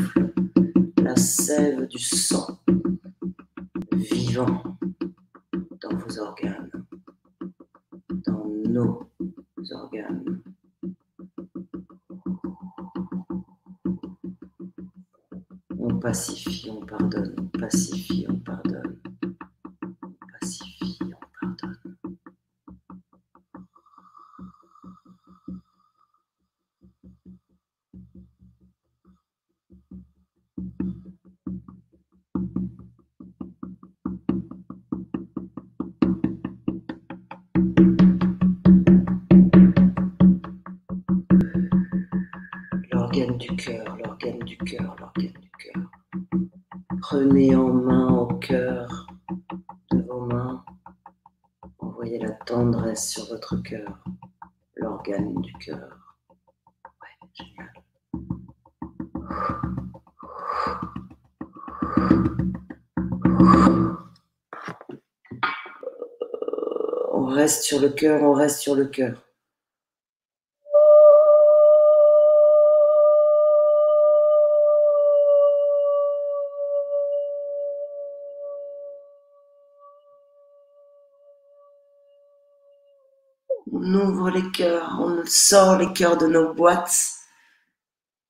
cœur, 43.47 43.97
l'organe 43.97 44.39
du 44.39 44.57
cœur, 44.57 44.95
l'organe 44.99 45.33
du 45.41 45.51
cœur. 45.51 45.83
Prenez 47.01 47.55
en 47.55 47.73
main 47.73 48.09
au 48.09 48.27
cœur 48.37 49.07
de 49.91 50.01
vos 50.01 50.21
mains. 50.21 50.63
Envoyez 51.79 52.19
la 52.19 52.31
tendresse 52.31 53.09
sur 53.09 53.25
votre 53.25 53.57
cœur, 53.57 54.03
l'organe 54.75 55.35
du 55.41 55.53
cœur. 55.53 56.17
Ouais, 57.01 57.29
génial. 57.33 57.73
On 67.11 67.25
reste 67.25 67.63
sur 67.63 67.79
le 67.79 67.89
cœur, 67.89 68.23
on 68.23 68.33
reste 68.33 68.59
sur 68.59 68.75
le 68.75 68.85
cœur. 68.85 69.32
Sort 85.27 85.77
les 85.77 85.91
cœurs 85.93 86.17
de 86.17 86.27
nos 86.27 86.53
boîtes. 86.53 87.13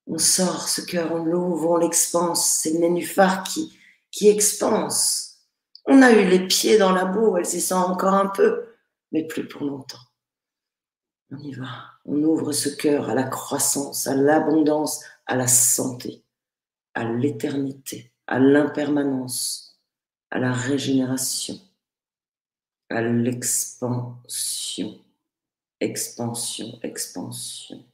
On 0.08 0.18
sort 0.18 0.68
ce 0.68 0.82
cœur, 0.82 1.14
on 1.14 1.24
l'ouvre, 1.24 1.72
on 1.72 1.78
l'expanse. 1.78 2.60
C'est 2.62 2.72
le 2.72 2.80
nénuphar 2.80 3.44
qui, 3.44 3.78
qui 4.12 4.30
expanse. 4.30 5.38
On 5.86 6.02
a 6.02 6.12
eu 6.12 6.30
les 6.30 6.48
pieds 6.48 6.78
dans 6.78 6.92
la 6.92 7.06
boue, 7.06 7.38
elle 7.38 7.46
s'y 7.46 7.62
sent 7.62 7.74
encore 7.74 8.14
un 8.14 8.28
peu, 8.28 8.66
mais 9.12 9.28
plus 9.28 9.48
pour 9.48 9.64
longtemps. 9.64 9.98
On 11.32 11.38
y 11.38 11.54
va. 11.54 11.68
On 12.06 12.22
ouvre 12.24 12.52
ce 12.52 12.70
cœur 12.70 13.10
à 13.10 13.16
la 13.16 13.24
croissance, 13.24 14.08
à 14.08 14.16
l'abondance, 14.16 15.04
à 15.26 15.36
la 15.36 15.48
santé, 15.48 16.24
à 16.94 17.06
l'éternité, 17.06 18.14
à 18.28 18.40
l'impermanence, 18.40 19.80
à 20.32 20.40
la 20.40 20.52
régénération, 20.52 21.56
à 22.90 23.02
l'expansion, 23.02 25.03
expansion, 25.84 26.80
expansion. 26.84 27.86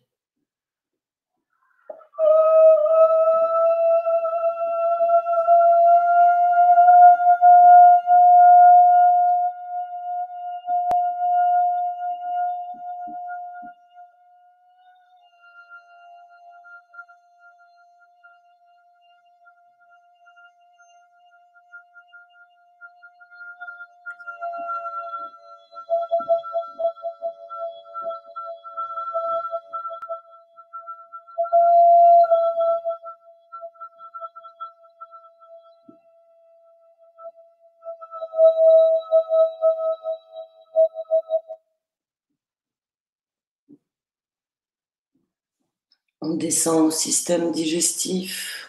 Descend 46.50 46.88
au 46.88 46.90
système 46.90 47.52
digestif 47.52 48.68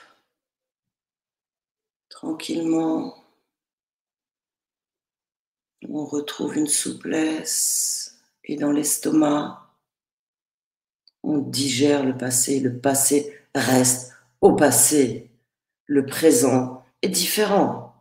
tranquillement. 2.11 3.25
On 5.89 6.05
retrouve 6.05 6.59
une 6.59 6.67
souplesse 6.67 8.19
et 8.45 8.57
dans 8.57 8.71
l'estomac, 8.71 9.75
on 11.23 11.39
digère 11.39 12.05
le 12.05 12.15
passé. 12.19 12.61
Le 12.61 12.79
passé 12.79 13.35
reste 13.55 14.13
au 14.43 14.55
passé. 14.55 15.31
Le 15.87 16.05
présent 16.05 16.85
est 17.01 17.09
différent. 17.09 17.95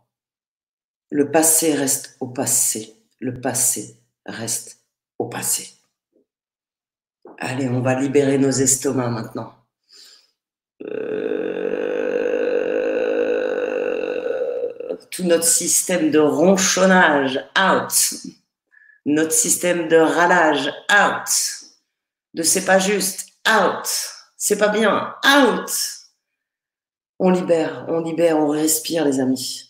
Le 1.10 1.30
passé 1.30 1.72
reste 1.72 2.18
au 2.20 2.26
passé. 2.26 2.96
Le 3.18 3.40
passé 3.40 3.96
reste 4.26 4.84
au 5.18 5.24
passé. 5.24 5.70
Allez, 7.38 7.70
on 7.70 7.80
va 7.80 7.98
libérer 7.98 8.36
nos 8.36 8.50
estomacs 8.50 9.10
maintenant. 9.10 9.59
Euh, 10.86 12.30
tout 15.10 15.24
notre 15.24 15.44
système 15.44 16.10
de 16.10 16.18
ronchonnage, 16.18 17.44
out. 17.58 18.14
Notre 19.06 19.32
système 19.32 19.88
de 19.88 19.96
ralage, 19.96 20.72
out. 20.90 21.28
De 22.34 22.42
c'est 22.42 22.64
pas 22.64 22.78
juste, 22.78 23.28
out. 23.48 23.88
C'est 24.36 24.58
pas 24.58 24.68
bien, 24.68 25.14
out. 25.26 25.70
On 27.18 27.30
libère, 27.30 27.84
on 27.88 28.00
libère, 28.00 28.38
on 28.38 28.48
respire, 28.48 29.04
les 29.04 29.20
amis. 29.20 29.69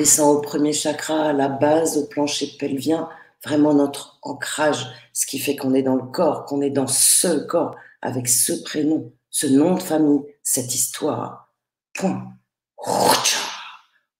Descend 0.00 0.38
au 0.38 0.40
premier 0.40 0.72
chakra, 0.72 1.26
à 1.26 1.32
la 1.34 1.48
base, 1.48 1.98
au 1.98 2.06
plancher 2.06 2.56
pelvien, 2.58 3.10
vraiment 3.44 3.74
notre 3.74 4.18
ancrage, 4.22 4.86
ce 5.12 5.26
qui 5.26 5.38
fait 5.38 5.56
qu'on 5.56 5.74
est 5.74 5.82
dans 5.82 5.96
le 5.96 6.06
corps, 6.10 6.46
qu'on 6.46 6.62
est 6.62 6.70
dans 6.70 6.86
ce 6.86 7.44
corps, 7.44 7.76
avec 8.00 8.26
ce 8.26 8.62
prénom, 8.62 9.12
ce 9.28 9.46
nom 9.46 9.74
de 9.74 9.82
famille, 9.82 10.22
cette 10.42 10.74
histoire. 10.74 11.52
Point. 11.92 12.32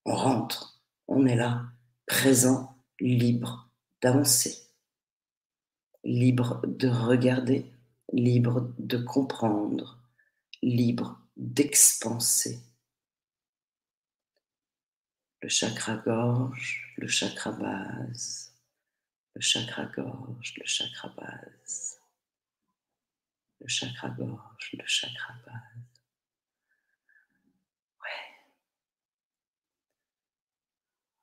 On 0.05 0.15
rentre, 0.15 0.83
on 1.09 1.25
est 1.25 1.35
là, 1.35 1.63
présent, 2.07 2.77
libre 3.01 3.71
d'avancer, 4.03 4.59
libre 6.05 6.61
de 6.67 6.89
regarder, 6.89 7.65
libre 8.13 8.71
de 8.79 8.99
comprendre, 8.99 9.99
libre 10.61 11.19
d'expanser 11.39 12.61
le 15.43 15.49
chakra 15.49 15.97
gorge, 15.97 16.95
le 16.99 17.09
chakra 17.09 17.53
base, 17.53 18.53
le 19.35 19.41
chakra 19.41 19.87
gorge, 19.87 20.55
le 20.59 20.67
chakra 20.67 21.09
base, 21.09 22.01
le 23.61 23.69
chakra 23.69 24.11
gorge, 24.11 24.71
le 24.75 24.85
chakra 24.87 25.35
base. 25.47 26.03
Ouais. 28.03 28.37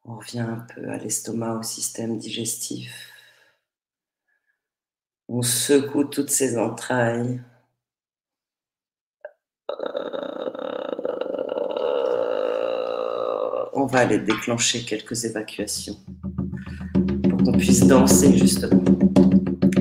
On 0.06 0.18
revient 0.18 0.40
un 0.40 0.62
peu 0.62 0.90
à 0.90 0.98
l'estomac, 0.98 1.60
au 1.60 1.64
système 1.64 2.18
digestif. 2.18 3.12
On 5.28 5.42
secoue 5.44 6.06
toutes 6.06 6.30
ses 6.32 6.58
entrailles 6.58 7.42
on 13.78 13.86
va 13.86 14.00
aller 14.00 14.18
déclencher 14.18 14.84
quelques 14.84 15.24
évacuations 15.26 15.98
pour 17.30 17.44
qu'on 17.44 17.52
puisse 17.52 17.86
danser 17.86 18.36
justement. 18.36 18.84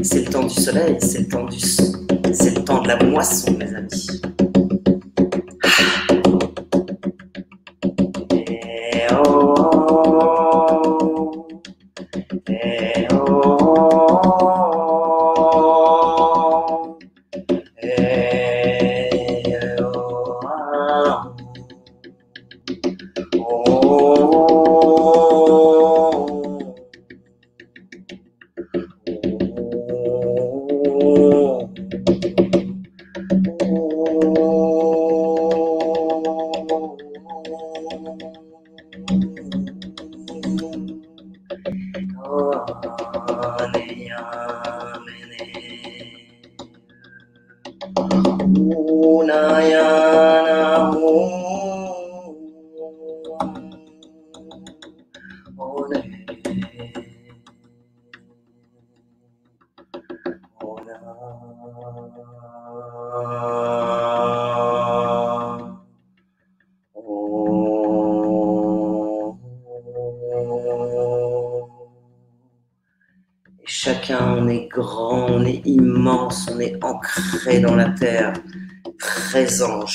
C'est 0.03 0.27
le 0.27 0.31
temps 0.31 0.47
du 0.47 0.55
soleil, 0.55 0.97
c'est 1.01 1.21
le 1.21 1.29
temps 1.29 1.47
du 1.47 1.59
son, 1.59 1.93
c'est 2.33 2.57
le 2.57 2.63
temps 2.63 2.83
de 2.83 2.89
la 2.89 3.03
moisson, 3.03 3.57
mes 3.59 3.75
amis. 3.75 4.07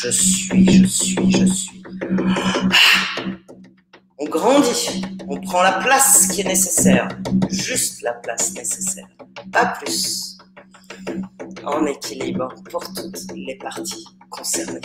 Je 0.04 0.10
suis, 0.10 0.82
je 0.82 0.86
suis, 0.88 1.32
je 1.32 1.46
suis. 1.46 1.84
On 4.18 4.26
grandit, 4.26 5.04
on 5.28 5.40
prend 5.40 5.62
la 5.62 5.74
place 5.74 6.28
qui 6.28 6.42
est 6.42 6.48
nécessaire, 6.48 7.08
juste 7.52 8.02
la 8.02 8.14
place 8.14 8.54
nécessaire, 8.56 9.08
pas 9.52 9.74
plus, 9.80 10.40
en 11.64 11.86
équilibre 11.86 12.50
pour 12.72 12.84
toutes 12.94 13.32
les 13.36 13.56
parties 13.56 14.08
concernées. 14.32 14.82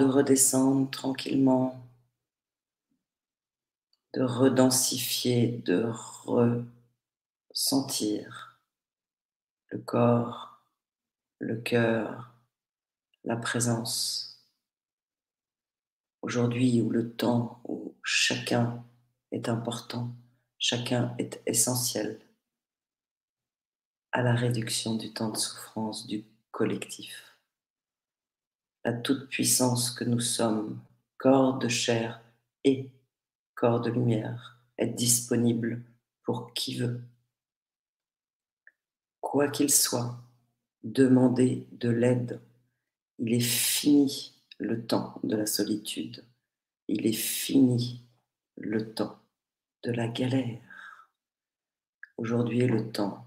De 0.00 0.06
redescendre 0.06 0.90
tranquillement, 0.90 1.78
de 4.14 4.22
redensifier, 4.22 5.58
de 5.66 5.92
ressentir 7.52 8.58
le 9.68 9.78
corps, 9.78 10.62
le 11.38 11.56
cœur, 11.56 12.32
la 13.24 13.36
présence. 13.36 14.42
Aujourd'hui, 16.22 16.80
où 16.80 16.88
le 16.88 17.12
temps, 17.12 17.60
où 17.68 17.94
chacun 18.02 18.82
est 19.32 19.50
important, 19.50 20.14
chacun 20.58 21.14
est 21.18 21.42
essentiel 21.44 22.18
à 24.12 24.22
la 24.22 24.34
réduction 24.34 24.94
du 24.94 25.12
temps 25.12 25.28
de 25.28 25.36
souffrance 25.36 26.06
du 26.06 26.24
collectif 26.52 27.29
la 28.84 28.92
toute-puissance 28.92 29.90
que 29.90 30.04
nous 30.04 30.20
sommes, 30.20 30.80
corps 31.18 31.58
de 31.58 31.68
chair 31.68 32.22
et 32.64 32.90
corps 33.54 33.80
de 33.80 33.90
lumière, 33.90 34.58
est 34.78 34.86
disponible 34.86 35.82
pour 36.22 36.54
qui 36.54 36.76
veut. 36.76 37.00
Quoi 39.20 39.48
qu'il 39.48 39.70
soit, 39.70 40.18
demandez 40.82 41.66
de 41.72 41.90
l'aide. 41.90 42.40
Il 43.18 43.34
est 43.34 43.40
fini 43.40 44.32
le 44.58 44.86
temps 44.86 45.20
de 45.22 45.36
la 45.36 45.46
solitude. 45.46 46.24
Il 46.88 47.06
est 47.06 47.12
fini 47.12 48.02
le 48.56 48.94
temps 48.94 49.18
de 49.82 49.92
la 49.92 50.08
galère. 50.08 50.60
Aujourd'hui 52.16 52.60
est 52.60 52.66
le 52.66 52.90
temps 52.90 53.26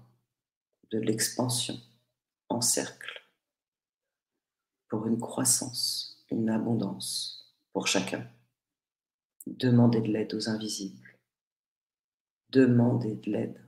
de 0.90 0.98
l'expansion 0.98 1.80
en 2.48 2.60
cercle 2.60 3.23
pour 4.94 5.08
une 5.08 5.18
croissance, 5.18 6.24
une 6.30 6.48
abondance 6.48 7.52
pour 7.72 7.88
chacun. 7.88 8.24
Demandez 9.44 10.00
de 10.00 10.06
l'aide 10.06 10.32
aux 10.34 10.48
invisibles. 10.48 11.18
Demandez 12.50 13.16
de 13.16 13.30
l'aide. 13.32 13.60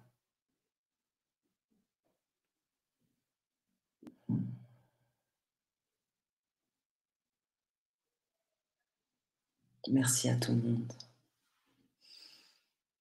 Merci 9.89 10.29
à 10.29 10.37
tout 10.37 10.53
le 10.53 10.63
monde. 10.63 10.93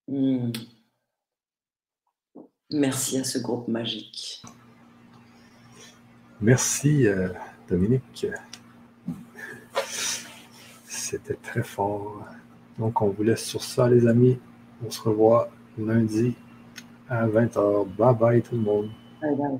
Hmm. 0.07 0.51
Merci 2.71 3.19
à 3.19 3.23
ce 3.23 3.37
groupe 3.37 3.67
magique. 3.67 4.41
Merci. 6.41 7.05
Euh, 7.05 7.29
Dominique. 7.69 8.27
C'était 10.85 11.35
très 11.35 11.63
fort. 11.63 12.25
Donc, 12.77 13.01
on 13.01 13.09
vous 13.09 13.23
laisse 13.23 13.43
sur 13.45 13.63
ça, 13.63 13.89
les 13.89 14.07
amis. 14.07 14.39
On 14.85 14.89
se 14.91 15.01
revoit 15.01 15.49
lundi 15.77 16.35
à 17.09 17.27
20h. 17.27 17.87
Bye 17.95 18.15
bye, 18.15 18.41
tout 18.41 18.55
le 18.55 18.61
monde. 18.61 18.89
Bye 19.21 19.35
bye. 19.35 19.59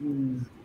Hmm. 0.00 0.38